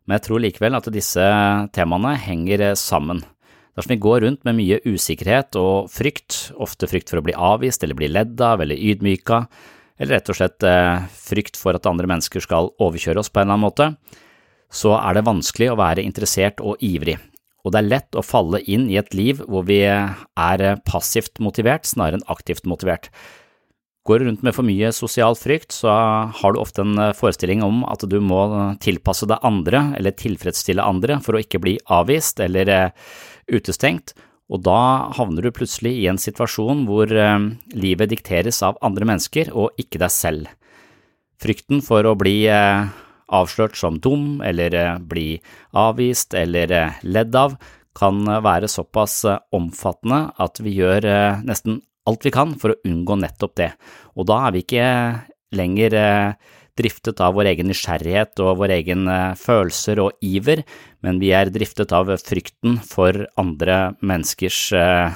men 0.04 0.18
jeg 0.18 0.26
tror 0.26 0.44
likevel 0.44 0.78
at 0.78 0.90
disse 0.94 1.28
temaene 1.76 2.18
henger 2.20 2.74
sammen. 2.80 3.24
Dersom 3.74 3.96
vi 3.96 4.02
går 4.04 4.26
rundt 4.26 4.44
med 4.46 4.60
mye 4.60 4.82
usikkerhet 4.86 5.56
og 5.58 5.90
frykt, 5.90 6.52
ofte 6.62 6.90
frykt 6.90 7.10
for 7.10 7.22
å 7.22 7.26
bli 7.26 7.34
avvist 7.34 7.86
eller 7.86 7.98
bli 7.98 8.12
ledd 8.12 8.42
av 8.44 8.62
eller 8.62 8.78
ydmyka, 8.78 9.40
eller 9.98 10.18
rett 10.18 10.30
og 10.30 10.38
slett 10.38 10.66
eh, 10.68 11.06
frykt 11.18 11.58
for 11.58 11.78
at 11.78 11.88
andre 11.90 12.10
mennesker 12.10 12.44
skal 12.44 12.70
overkjøre 12.84 13.24
oss 13.24 13.32
på 13.34 13.42
en 13.42 13.48
eller 13.48 13.58
annen 13.58 13.66
måte, 13.66 14.20
så 14.74 14.94
er 15.00 15.18
det 15.18 15.26
vanskelig 15.26 15.72
å 15.72 15.80
være 15.80 16.06
interessert 16.06 16.62
og 16.62 16.82
ivrig, 16.86 17.18
og 17.64 17.74
det 17.74 17.80
er 17.80 17.90
lett 17.90 18.18
å 18.20 18.26
falle 18.26 18.62
inn 18.70 18.90
i 18.92 19.00
et 19.00 19.14
liv 19.16 19.42
hvor 19.48 19.66
vi 19.66 19.80
er 19.88 20.66
passivt 20.86 21.40
motivert 21.42 21.88
snarere 21.88 22.20
enn 22.20 22.30
aktivt 22.34 22.68
motivert. 22.70 23.10
Går 24.04 24.20
du 24.20 24.26
rundt 24.28 24.44
med 24.44 24.52
for 24.52 24.68
mye 24.68 24.90
sosial 24.92 25.38
frykt, 25.40 25.72
så 25.72 25.88
har 26.36 26.54
du 26.54 26.60
ofte 26.60 26.84
en 26.84 27.00
forestilling 27.16 27.62
om 27.64 27.86
at 27.88 28.04
du 28.12 28.18
må 28.20 28.42
tilpasse 28.84 29.30
deg 29.32 29.46
andre 29.48 29.94
eller 29.96 30.18
tilfredsstille 30.20 30.84
andre 30.84 31.22
for 31.24 31.38
å 31.38 31.44
ikke 31.44 31.62
bli 31.64 31.78
avvist 31.88 32.44
eller 32.44 32.68
eh, 32.68 32.92
utestengt, 33.48 34.12
og 34.52 34.64
da 34.66 35.14
havner 35.18 35.46
du 35.46 35.54
plutselig 35.56 35.94
i 36.02 36.10
en 36.12 36.20
situasjon 36.20 36.84
hvor 36.88 37.10
eh, 37.10 37.48
livet 37.74 38.12
dikteres 38.12 38.62
av 38.66 38.78
andre 38.86 39.08
mennesker 39.10 39.54
og 39.56 39.80
ikke 39.82 40.02
deg 40.04 40.14
selv. 40.14 40.52
Frykten 41.42 41.82
for 41.86 42.06
å 42.06 42.16
bli 42.20 42.44
eh, 42.52 42.84
avslørt 43.34 43.80
som 43.80 43.98
dum 44.04 44.44
eller 44.46 44.76
eh, 44.78 45.00
bli 45.00 45.30
avvist 45.80 46.36
eller 46.38 46.76
ledd 47.08 47.40
av 47.40 47.58
kan 47.98 48.26
være 48.26 48.70
såpass 48.72 49.22
omfattende 49.54 50.26
at 50.42 50.58
vi 50.66 50.72
gjør 50.80 51.06
nesten 51.46 51.76
alt 52.10 52.26
vi 52.26 52.34
kan 52.36 52.58
for 52.60 52.74
å 52.74 52.82
unngå 52.88 53.20
nettopp 53.22 53.56
det, 53.60 53.72
og 54.18 54.28
da 54.30 54.44
er 54.48 54.56
vi 54.56 54.66
ikke 54.66 54.90
lenger 55.54 55.96
driftet 56.78 57.22
av 57.22 57.36
vår 57.38 57.52
egen 57.52 57.70
nysgjerrighet 57.70 58.42
og 58.44 58.58
vår 58.62 58.74
egen 58.80 59.06
eh, 59.12 59.36
følelser 59.38 60.02
og 60.04 60.26
iver, 60.26 60.64
men 61.06 61.22
vi 61.22 61.32
er 61.36 61.52
driftet 61.54 61.94
av 61.94 62.10
frykten 62.22 62.80
for 62.88 63.26
andre 63.40 63.94
menneskers 64.02 64.60
eh, 64.78 65.14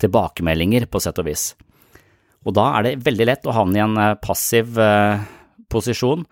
tilbakemeldinger, 0.00 0.88
på 0.90 1.00
sett 1.02 1.20
og 1.20 1.28
vis. 1.28 1.50
Og 2.44 2.56
da 2.56 2.70
er 2.76 2.86
det 2.86 2.98
veldig 3.04 3.28
lett 3.28 3.48
å 3.48 3.56
havne 3.56 3.80
i 3.80 3.84
en 3.84 3.96
eh, 4.00 4.16
passiv 4.20 4.76
posisjon, 5.70 6.24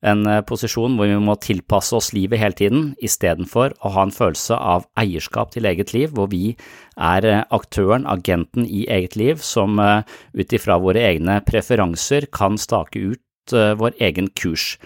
en 0.00 0.24
posisjon 0.48 0.94
hvor 0.96 1.10
vi 1.10 1.16
må 1.20 1.34
tilpasse 1.44 1.92
oss 1.96 2.12
livet 2.16 2.40
hele 2.40 2.56
tiden, 2.56 2.84
istedenfor 3.04 3.74
å 3.84 3.92
ha 3.96 4.06
en 4.06 4.14
følelse 4.14 4.56
av 4.56 4.86
eierskap 5.00 5.52
til 5.52 5.68
eget 5.68 5.92
liv, 5.92 6.14
hvor 6.16 6.30
vi 6.32 6.54
er 6.96 7.26
aktøren, 7.52 8.06
agenten 8.08 8.64
i 8.64 8.86
eget 8.88 9.18
liv, 9.20 9.42
som 9.44 9.76
ut 9.76 10.56
ifra 10.56 10.78
våre 10.80 11.04
egne 11.04 11.42
preferanser 11.44 12.30
kan 12.32 12.56
stake 12.60 13.02
ut 13.12 13.20
Eh, 13.56 13.74
vår 13.78 13.96
egen 14.02 14.30
kurs. 14.36 14.76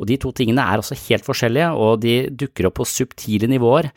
Og 0.00 0.08
de 0.10 0.18
to 0.20 0.32
tingene 0.34 0.64
er 0.64 0.80
også 0.80 0.96
helt 1.06 1.26
forskjellige, 1.26 1.70
og 1.78 2.02
de 2.02 2.28
dukker 2.30 2.68
opp 2.68 2.80
på 2.80 2.88
subtile 2.88 3.48
nivåer. 3.50 3.90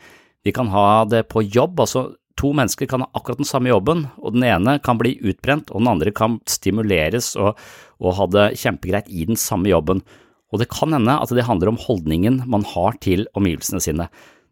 Vi 0.46 0.54
kan 0.54 0.70
ha 0.72 1.04
det 1.08 1.26
på 1.32 1.42
jobb, 1.42 1.80
altså 1.80 2.12
to 2.38 2.52
mennesker 2.54 2.86
kan 2.86 3.02
ha 3.02 3.08
akkurat 3.18 3.40
den 3.40 3.48
samme 3.48 3.72
jobben, 3.72 4.06
og 4.22 4.36
den 4.36 4.46
ene 4.46 4.76
kan 4.84 5.00
bli 5.00 5.16
utbrent, 5.26 5.72
og 5.72 5.82
den 5.82 5.90
andre 5.90 6.14
kan 6.14 6.38
stimuleres 6.46 7.34
og, 7.36 7.58
og 7.98 8.14
ha 8.14 8.28
det 8.30 8.46
kjempegreit 8.62 9.10
i 9.10 9.26
den 9.26 9.38
samme 9.38 9.72
jobben. 9.72 10.04
Og 10.52 10.62
det 10.62 10.70
kan 10.72 10.94
hende 10.96 11.18
at 11.20 11.32
det 11.34 11.46
handler 11.48 11.72
om 11.72 11.80
holdningen 11.82 12.42
man 12.48 12.64
har 12.74 12.96
til 13.04 13.26
omgivelsene 13.36 13.82
sine. 13.84 14.08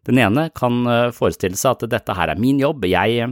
Den 0.07 0.21
ene 0.23 0.47
kan 0.55 0.85
eh, 0.87 1.11
forestille 1.15 1.57
seg 1.59 1.75
at 1.75 1.89
dette 1.91 2.15
her 2.15 2.31
er 2.31 2.39
min 2.39 2.61
jobb, 2.61 2.85
jeg 2.87 3.31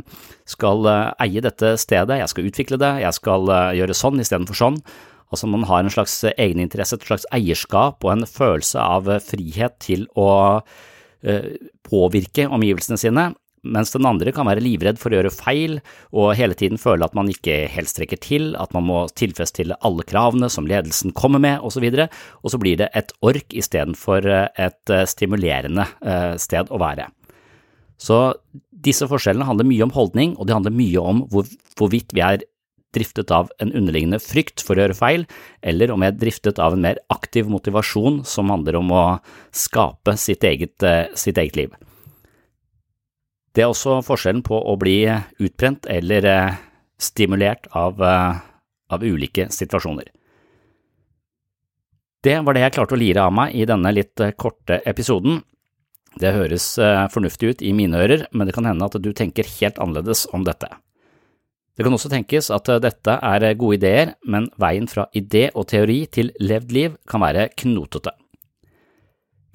skal 0.50 0.90
eh, 0.92 1.12
eie 1.28 1.44
dette 1.44 1.76
stedet, 1.80 2.20
jeg 2.20 2.32
skal 2.32 2.50
utvikle 2.50 2.80
det, 2.82 2.92
jeg 3.06 3.16
skal 3.20 3.54
gjøre 3.78 3.96
sånn 3.96 4.20
istedenfor 4.24 4.60
sånn. 4.60 4.82
Altså 5.34 5.48
man 5.50 5.64
har 5.70 5.82
en 5.82 5.94
slags 5.94 6.20
egeninteresse, 6.36 7.00
et 7.00 7.08
slags 7.08 7.26
eierskap 7.34 8.04
og 8.06 8.12
en 8.14 8.28
følelse 8.30 8.82
av 8.82 9.10
frihet 9.26 9.80
til 9.84 10.06
å 10.20 10.28
eh, 11.26 11.56
påvirke 11.88 12.50
omgivelsene 12.50 13.00
sine, 13.02 13.30
mens 13.66 13.94
den 13.96 14.08
andre 14.08 14.34
kan 14.36 14.48
være 14.48 14.64
livredd 14.64 15.00
for 15.02 15.12
å 15.12 15.20
gjøre 15.20 15.34
feil 15.34 15.80
og 16.14 16.36
hele 16.38 16.58
tiden 16.58 16.80
føle 16.82 17.06
at 17.08 17.16
man 17.18 17.30
ikke 17.32 17.66
helt 17.74 17.92
strekker 17.92 18.22
til, 18.22 18.54
at 18.62 18.74
man 18.76 18.88
må 18.88 19.04
tilfredsstille 19.18 19.80
alle 19.86 20.06
kravene 20.08 20.50
som 20.54 20.70
ledelsen 20.70 21.16
kommer 21.18 21.42
med, 21.44 21.60
osv., 21.66 21.86
og, 21.90 22.08
og 22.46 22.54
så 22.54 22.62
blir 22.62 22.80
det 22.82 22.92
et 22.98 23.14
ork 23.26 23.56
istedenfor 23.56 24.28
et 24.32 24.94
eh, 24.94 25.06
stimulerende 25.10 25.88
eh, 26.06 26.34
sted 26.42 26.72
å 26.72 26.82
være. 26.82 27.10
Så 28.02 28.20
disse 28.86 29.08
forskjellene 29.10 29.48
handler 29.48 29.68
mye 29.70 29.86
om 29.86 29.94
holdning, 29.96 30.36
og 30.38 30.48
de 30.48 30.56
handler 30.58 30.76
mye 30.76 31.02
om 31.14 31.24
hvor, 31.32 31.48
hvorvidt 31.80 32.14
vi 32.16 32.24
er 32.26 32.44
driftet 32.96 33.32
av 33.34 33.50
en 33.60 33.74
underliggende 33.76 34.22
frykt 34.24 34.64
for 34.64 34.78
å 34.78 34.86
gjøre 34.86 34.98
feil, 34.98 35.26
eller 35.66 35.92
om 35.92 36.04
jeg 36.04 36.14
er 36.14 36.22
driftet 36.22 36.62
av 36.64 36.76
en 36.76 36.86
mer 36.86 37.02
aktiv 37.14 37.50
motivasjon 37.52 38.22
som 38.28 38.54
handler 38.54 38.80
om 38.80 38.94
å 38.96 39.06
skape 39.56 40.16
sitt 40.22 40.46
eget, 40.48 40.78
eh, 40.84 41.12
sitt 41.16 41.42
eget 41.42 41.60
liv. 41.60 41.76
Det 43.56 43.64
er 43.64 43.72
også 43.72 44.02
forskjellen 44.04 44.44
på 44.44 44.58
å 44.60 44.76
bli 44.80 45.00
utbrent 45.40 45.88
eller 45.88 46.28
eh, 46.28 46.60
stimulert 47.00 47.70
av, 47.72 48.02
eh, 48.04 48.44
av 48.92 49.04
ulike 49.04 49.48
situasjoner. 49.54 50.12
Det 52.26 52.40
var 52.44 52.58
det 52.58 52.66
jeg 52.66 52.76
klarte 52.76 52.98
å 52.98 53.00
lire 53.00 53.24
av 53.24 53.36
meg 53.38 53.54
i 53.56 53.68
denne 53.70 53.92
litt 53.94 54.22
korte 54.42 54.82
episoden. 54.90 55.44
Det 56.18 56.32
høres 56.34 56.72
fornuftig 57.14 57.52
ut 57.52 57.62
i 57.62 57.74
mine 57.76 58.00
ører, 58.02 58.24
men 58.34 58.48
det 58.48 58.56
kan 58.56 58.66
hende 58.66 58.88
at 58.88 58.98
du 58.98 59.12
tenker 59.14 59.46
helt 59.60 59.78
annerledes 59.84 60.24
om 60.34 60.48
dette. 60.48 60.72
Det 61.76 61.84
kan 61.84 61.96
også 61.96 62.10
tenkes 62.12 62.48
at 62.56 62.70
eh, 62.72 62.82
dette 62.84 63.18
er 63.20 63.44
eh, 63.44 63.58
gode 63.60 63.80
ideer, 63.82 64.14
men 64.24 64.48
veien 64.62 64.88
fra 64.88 65.10
idé 65.16 65.50
og 65.54 65.68
teori 65.72 66.06
til 66.08 66.32
levd 66.40 66.72
liv 66.72 66.96
kan 67.12 67.24
være 67.24 67.50
knotete. 67.60 68.16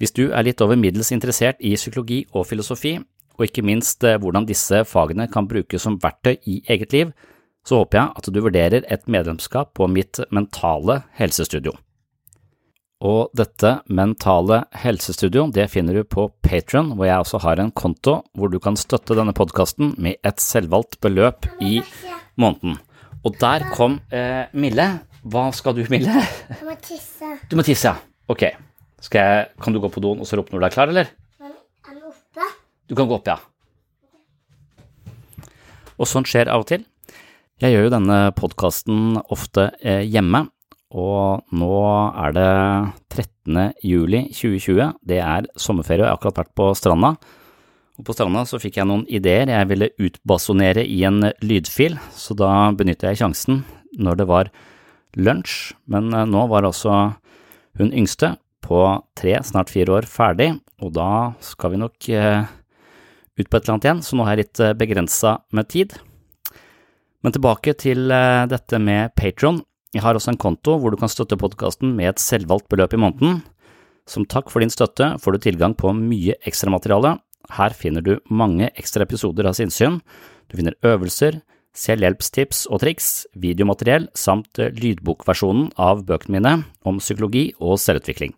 Hvis 0.01 0.13
du 0.17 0.27
er 0.29 0.45
litt 0.45 0.61
over 0.61 0.77
middels 0.77 1.11
interessert 1.13 1.61
i 1.61 1.73
psykologi 1.77 2.23
og 2.33 2.45
filosofi, 2.49 2.95
og 3.37 3.47
ikke 3.47 3.65
minst 3.65 4.03
eh, 4.07 4.19
hvordan 4.21 4.47
disse 4.49 4.83
fagene 4.87 5.27
kan 5.31 5.47
brukes 5.49 5.85
som 5.85 5.99
verktøy 6.01 6.35
i 6.49 6.61
eget 6.69 6.95
liv, 6.95 7.13
så 7.65 7.81
håper 7.81 7.99
jeg 7.99 8.17
at 8.17 8.29
du 8.33 8.41
vurderer 8.41 8.85
et 8.89 9.07
medlemskap 9.11 9.75
på 9.77 9.87
mitt 9.91 10.19
mentale 10.33 11.03
helsestudio. 11.19 11.75
Og 13.01 13.33
dette 13.33 13.79
mentale 13.89 14.61
helsestudio 14.77 15.47
det 15.53 15.67
finner 15.73 15.97
du 15.97 16.05
på 16.05 16.27
Patron, 16.45 16.93
hvor 16.93 17.07
jeg 17.07 17.23
også 17.23 17.39
har 17.41 17.61
en 17.61 17.71
konto 17.73 18.19
hvor 18.37 18.51
du 18.53 18.59
kan 18.61 18.77
støtte 18.77 19.17
denne 19.17 19.33
podkasten 19.33 19.95
med 19.97 20.21
et 20.25 20.41
selvvalgt 20.41 20.99
beløp 21.01 21.47
i 21.61 21.79
måneden. 22.37 22.77
Og 23.25 23.37
der 23.41 23.65
kom 23.73 23.99
eh, 24.13 24.45
Mille. 24.53 24.87
Hva 25.21 25.49
skal 25.53 25.75
du, 25.77 25.83
Mille? 25.89 26.13
Jeg 26.13 26.65
må 26.65 26.77
tisse. 26.81 27.35
Du 27.49 27.57
må 27.57 27.65
tisse, 27.65 27.89
ja. 27.89 27.97
Ok. 28.29 28.45
Jeg, 29.11 29.49
kan 29.61 29.73
du 29.73 29.81
gå 29.81 29.89
på 29.89 30.01
doen 30.01 30.21
og 30.21 30.29
så 30.29 30.37
rope 30.37 30.53
når 30.53 30.61
du 30.61 30.65
er 30.67 30.73
klar, 30.73 30.93
eller? 30.93 31.09
Men 31.41 31.53
er 31.53 31.97
den 31.97 32.05
oppe? 32.09 32.47
Du 32.91 32.95
kan 32.99 33.07
gå 33.07 33.15
opp, 33.15 33.29
ja. 33.29 33.37
Og 35.95 36.09
sånt 36.11 36.27
skjer 36.27 36.49
av 36.51 36.65
og 36.65 36.67
til. 36.67 36.81
Jeg 37.63 37.71
gjør 37.71 37.85
jo 37.85 37.93
denne 37.93 38.17
podkasten 38.35 39.15
ofte 39.31 39.69
eh, 39.79 40.01
hjemme, 40.03 40.41
og 40.91 41.45
nå 41.55 41.77
er 42.19 42.35
det 42.35 42.49
13. 43.15 43.61
juli 43.87 44.25
2020. 44.35 44.99
Det 45.07 45.21
er 45.23 45.47
sommerferie, 45.55 46.03
og 46.03 46.09
jeg 46.09 46.11
har 46.11 46.19
akkurat 46.19 46.43
vært 46.43 46.53
på 46.59 46.67
stranda. 46.75 47.13
Og 47.95 48.09
på 48.11 48.17
stranda 48.17 48.43
så 48.49 48.59
fikk 48.59 48.81
jeg 48.81 48.91
noen 48.91 49.07
ideer 49.07 49.47
jeg 49.53 49.71
ville 49.71 49.93
utbasonere 49.95 50.83
i 50.83 50.99
en 51.07 51.29
lydfil, 51.39 51.95
så 52.11 52.35
da 52.35 52.53
benyttet 52.75 53.13
jeg 53.13 53.23
sjansen 53.23 53.63
når 54.03 54.19
det 54.19 54.31
var 54.35 54.51
lunsj, 55.15 55.77
men 55.87 56.11
eh, 56.11 56.27
nå 56.27 56.43
var 56.51 56.67
altså 56.67 57.13
hun 57.79 57.95
yngste 57.95 58.35
på 58.67 58.83
tre, 59.15 59.39
snart 59.47 59.71
fire 59.71 60.01
år 60.01 60.11
ferdig, 60.11 60.57
og 60.83 60.91
da 60.99 61.11
skal 61.39 61.71
vi 61.71 61.87
nok 61.87 62.11
eh, 62.11 62.57
ut 63.39 63.47
på 63.47 63.57
et 63.57 63.63
eller 63.63 63.75
annet 63.75 63.87
igjen, 63.87 64.03
så 64.05 64.17
nå 64.17 64.25
har 64.27 64.35
jeg 64.35 64.45
litt 64.45 64.61
eh, 64.63 64.75
begrensa 64.77 65.35
med 65.55 65.69
tid. 65.71 65.95
Men 67.21 67.35
tilbake 67.35 67.75
til 67.77 68.09
dette 68.49 68.79
med 68.81 69.13
Patron. 69.13 69.59
Jeg 69.93 70.01
har 70.01 70.17
også 70.17 70.31
en 70.31 70.39
konto 70.41 70.79
hvor 70.81 70.89
du 70.89 70.97
kan 70.97 71.11
støtte 71.11 71.37
podkasten 71.37 71.91
med 71.93 72.09
et 72.09 72.23
selvvalgt 72.23 72.65
beløp 72.71 72.95
i 72.97 73.01
måneden. 73.03 73.43
Som 74.09 74.25
takk 74.25 74.49
for 74.49 74.63
din 74.63 74.73
støtte 74.73 75.13
får 75.21 75.35
du 75.35 75.43
tilgang 75.45 75.75
på 75.77 75.93
mye 75.93 76.33
ekstramateriale. 76.49 77.19
Her 77.53 77.77
finner 77.77 78.01
du 78.01 78.15
mange 78.33 78.71
ekstra 78.73 79.05
episoder 79.05 79.45
av 79.49 79.57
sinnssyn. 79.59 79.99
Du 80.49 80.57
finner 80.57 80.77
øvelser, 80.81 81.41
selvhjelpstips 81.77 82.65
og 82.71 82.81
triks, 82.83 83.27
videomateriell 83.37 84.09
samt 84.17 84.57
lydbokversjonen 84.57 85.71
av 85.79 86.03
bøkene 86.07 86.39
mine 86.39 86.55
om 86.87 86.99
psykologi 87.03 87.51
og 87.59 87.79
selvutvikling. 87.79 88.33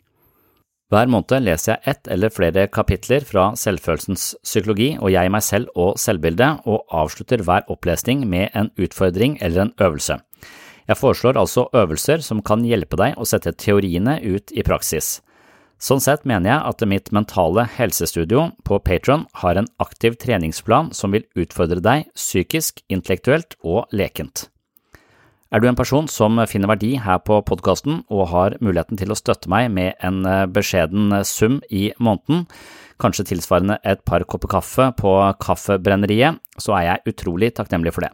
Hver 0.93 1.09
måned 1.09 1.41
leser 1.41 1.71
jeg 1.71 1.89
ett 1.89 2.07
eller 2.13 2.29
flere 2.29 2.67
kapitler 2.69 3.23
fra 3.25 3.47
selvfølelsens 3.57 4.35
psykologi 4.45 4.91
og 4.99 5.09
jeg, 5.09 5.31
meg 5.33 5.41
selv 5.41 5.71
og 5.73 5.95
selvbildet, 5.97 6.67
og 6.69 6.85
avslutter 6.93 7.41
hver 7.41 7.65
opplesning 7.73 8.27
med 8.29 8.53
en 8.53 8.69
utfordring 8.77 9.39
eller 9.41 9.63
en 9.63 9.73
øvelse. 9.81 10.19
Jeg 10.85 10.99
foreslår 10.99 11.39
altså 11.41 11.65
øvelser 11.73 12.21
som 12.21 12.43
kan 12.45 12.61
hjelpe 12.67 12.99
deg 13.01 13.17
å 13.17 13.25
sette 13.25 13.55
teoriene 13.57 14.19
ut 14.21 14.53
i 14.53 14.61
praksis. 14.61 15.23
Sånn 15.81 16.03
sett 16.03 16.29
mener 16.29 16.51
jeg 16.51 16.69
at 16.69 16.87
mitt 16.93 17.09
mentale 17.15 17.65
helsestudio 17.73 18.51
på 18.61 18.77
Patron 18.85 19.25
har 19.41 19.57
en 19.57 19.73
aktiv 19.81 20.19
treningsplan 20.21 20.93
som 20.93 21.15
vil 21.15 21.25
utfordre 21.33 21.81
deg 21.81 22.05
psykisk, 22.13 22.85
intellektuelt 22.93 23.57
og 23.65 23.89
lekent. 23.89 24.51
Er 25.53 25.61
du 25.61 25.67
en 25.69 25.77
person 25.77 26.07
som 26.09 26.39
finner 26.49 26.71
verdi 26.71 26.95
her 26.97 27.19
på 27.21 27.35
podkasten 27.45 27.99
og 28.09 28.31
har 28.31 28.55
muligheten 28.57 28.97
til 28.97 29.13
å 29.13 29.17
støtte 29.19 29.51
meg 29.53 29.67
med 29.69 29.99
en 30.01 30.23
eh, 30.25 30.47
beskjeden 30.49 31.11
sum 31.29 31.59
i 31.69 31.91
måneden, 32.01 32.47
kanskje 32.97 33.27
tilsvarende 33.29 33.75
et 33.85 34.01
par 34.01 34.25
kopper 34.25 34.49
kaffe 34.49 34.87
på 34.97 35.11
Kaffebrenneriet, 35.43 36.39
så 36.57 36.73
er 36.79 36.87
jeg 36.87 37.13
utrolig 37.13 37.51
takknemlig 37.53 37.93
for 37.93 38.07
det. 38.07 38.09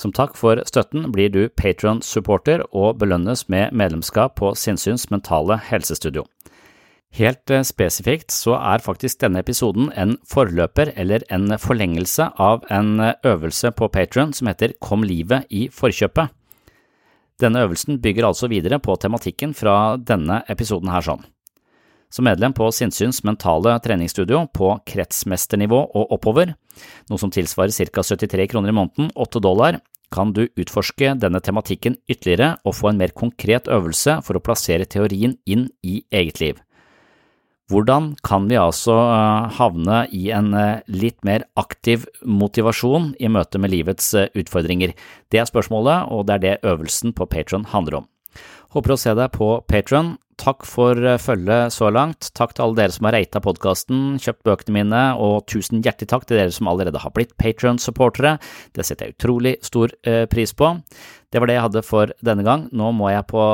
Som 0.00 0.14
takk 0.16 0.38
for 0.40 0.62
støtten 0.64 1.10
blir 1.12 1.28
du 1.34 1.42
Patron-supporter 1.52 2.64
og 2.72 2.96
belønnes 3.02 3.44
med 3.52 3.76
medlemskap 3.76 4.38
på 4.40 4.54
Sinnsyns 4.56 5.10
mentale 5.12 5.58
helsestudio. 5.68 6.24
Helt 7.18 7.52
eh, 7.52 7.66
spesifikt 7.68 8.32
så 8.32 8.56
er 8.56 8.80
faktisk 8.86 9.20
denne 9.20 9.42
episoden 9.44 9.90
en 10.00 10.16
forløper 10.32 10.94
eller 10.96 11.28
en 11.28 11.58
forlengelse 11.60 12.30
av 12.40 12.64
en 12.72 12.96
eh, 13.04 13.12
øvelse 13.34 13.74
på 13.76 13.90
Patron 13.92 14.32
som 14.32 14.48
heter 14.48 14.72
Kom 14.80 15.04
livet 15.04 15.44
i 15.52 15.66
forkjøpet. 15.68 16.32
Denne 17.42 17.64
øvelsen 17.66 17.98
bygger 18.02 18.28
altså 18.28 18.48
videre 18.50 18.78
på 18.78 18.94
tematikken 19.00 19.54
fra 19.58 19.96
denne 19.98 20.42
episoden 20.50 20.92
her 20.92 21.02
sånn. 21.02 21.24
Som 22.14 22.28
medlem 22.28 22.52
på 22.54 22.68
Sinnsyns 22.70 23.24
mentale 23.26 23.72
treningsstudio 23.82 24.44
på 24.54 24.68
kretsmesternivå 24.86 25.80
og 25.98 26.12
oppover, 26.14 26.52
noe 27.10 27.18
som 27.18 27.32
tilsvarer 27.34 27.74
ca 27.90 28.04
73 28.06 28.46
kroner 28.52 28.70
i 28.70 28.76
måneden, 28.76 29.10
8 29.18 29.42
dollar, 29.42 29.80
kan 30.14 30.30
du 30.30 30.44
utforske 30.46 31.16
denne 31.18 31.40
tematikken 31.42 31.96
ytterligere 32.06 32.52
og 32.62 32.76
få 32.78 32.92
en 32.92 33.00
mer 33.02 33.10
konkret 33.18 33.66
øvelse 33.66 34.20
for 34.22 34.38
å 34.38 34.44
plassere 34.44 34.86
teorien 34.86 35.34
inn 35.44 35.66
i 35.82 36.04
eget 36.14 36.38
liv. 36.38 36.60
Hvordan 37.72 38.10
kan 38.20 38.44
vi 38.50 38.58
altså 38.60 38.92
eh, 38.92 39.52
havne 39.56 40.02
i 40.12 40.26
en 40.36 40.52
eh, 40.52 40.82
litt 40.92 41.22
mer 41.24 41.46
aktiv 41.56 42.04
motivasjon 42.20 43.14
i 43.16 43.30
møte 43.32 43.56
med 43.56 43.72
livets 43.72 44.10
eh, 44.20 44.28
utfordringer? 44.36 44.92
Det 45.32 45.40
er 45.40 45.48
spørsmålet, 45.48 46.10
og 46.12 46.26
det 46.28 46.34
er 46.34 46.42
det 46.42 46.58
øvelsen 46.74 47.16
på 47.16 47.24
Patron 47.24 47.64
handler 47.72 48.02
om. 48.02 48.10
Håper 48.74 48.90
å 48.90 48.98
se 48.98 49.12
deg 49.14 49.30
på 49.36 49.48
Patron. 49.70 50.16
Takk 50.40 50.64
for 50.66 50.98
følget 51.22 51.70
så 51.70 51.92
langt. 51.94 52.32
Takk 52.34 52.56
til 52.56 52.64
alle 52.64 52.78
dere 52.80 52.94
som 52.96 53.06
har 53.06 53.14
rata 53.14 53.38
podkasten, 53.38 54.00
kjøpt 54.18 54.42
bøkene 54.48 54.74
mine, 54.74 55.02
og 55.22 55.44
tusen 55.46 55.78
hjertelig 55.78 56.10
takk 56.10 56.26
til 56.26 56.40
dere 56.40 56.54
som 56.54 56.66
allerede 56.72 56.98
har 56.98 57.12
blitt 57.14 57.36
Patron-supportere. 57.38 58.32
Det 58.74 58.82
setter 58.82 59.06
jeg 59.06 59.14
utrolig 59.14 59.54
stor 59.62 59.94
pris 60.32 60.54
på. 60.58 60.72
Det 61.30 61.38
var 61.42 61.50
det 61.50 61.56
jeg 61.60 61.66
hadde 61.68 61.84
for 61.86 62.10
denne 62.26 62.42
gang. 62.46 62.66
Nå 62.74 62.90
må 62.98 63.12
jeg 63.14 63.28
på 63.30 63.46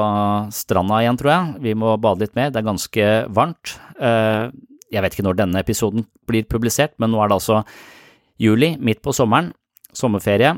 stranda 0.57 1.03
igjen, 1.05 1.21
tror 1.21 1.33
jeg. 1.35 1.53
Vi 1.69 1.77
må 1.77 1.93
bade 2.01 2.25
litt 2.25 2.41
mer, 2.41 2.49
det 2.49 2.61
er 2.61 2.71
ganske 2.71 3.13
varmt. 3.37 3.77
Eh, 4.01 4.49
jeg 4.93 5.05
vet 5.05 5.17
ikke 5.19 5.29
når 5.29 5.39
denne 5.39 5.61
episoden 5.61 6.09
blir 6.29 6.49
publisert, 6.49 6.97
men 6.97 7.13
nå 7.13 7.21
er 7.21 7.29
det 7.29 7.39
altså 7.43 7.61
juli, 8.41 8.73
midt 8.81 9.05
på 9.05 9.13
sommeren. 9.17 9.53
Sommerferie. 9.97 10.57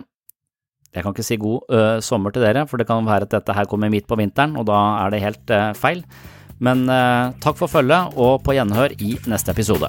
Jeg 0.93 1.05
kan 1.05 1.15
ikke 1.15 1.25
si 1.25 1.39
god 1.41 1.73
ø, 1.73 1.83
sommer 2.05 2.35
til 2.35 2.45
dere, 2.45 2.67
for 2.69 2.77
det 2.77 2.87
kan 2.89 3.07
være 3.07 3.25
at 3.25 3.33
dette 3.33 3.55
her 3.57 3.69
kommer 3.71 3.89
midt 3.93 4.07
på 4.11 4.19
vinteren, 4.21 4.59
og 4.61 4.67
da 4.69 4.81
er 5.07 5.15
det 5.15 5.23
helt 5.25 5.55
ø, 5.57 5.63
feil. 5.79 6.05
Men 6.63 6.85
ø, 6.85 7.01
takk 7.43 7.57
for 7.57 7.73
følget, 7.73 8.13
og 8.21 8.43
på 8.45 8.53
gjenhør 8.59 8.93
i 9.01 9.17
neste 9.31 9.55
episode. 9.57 9.89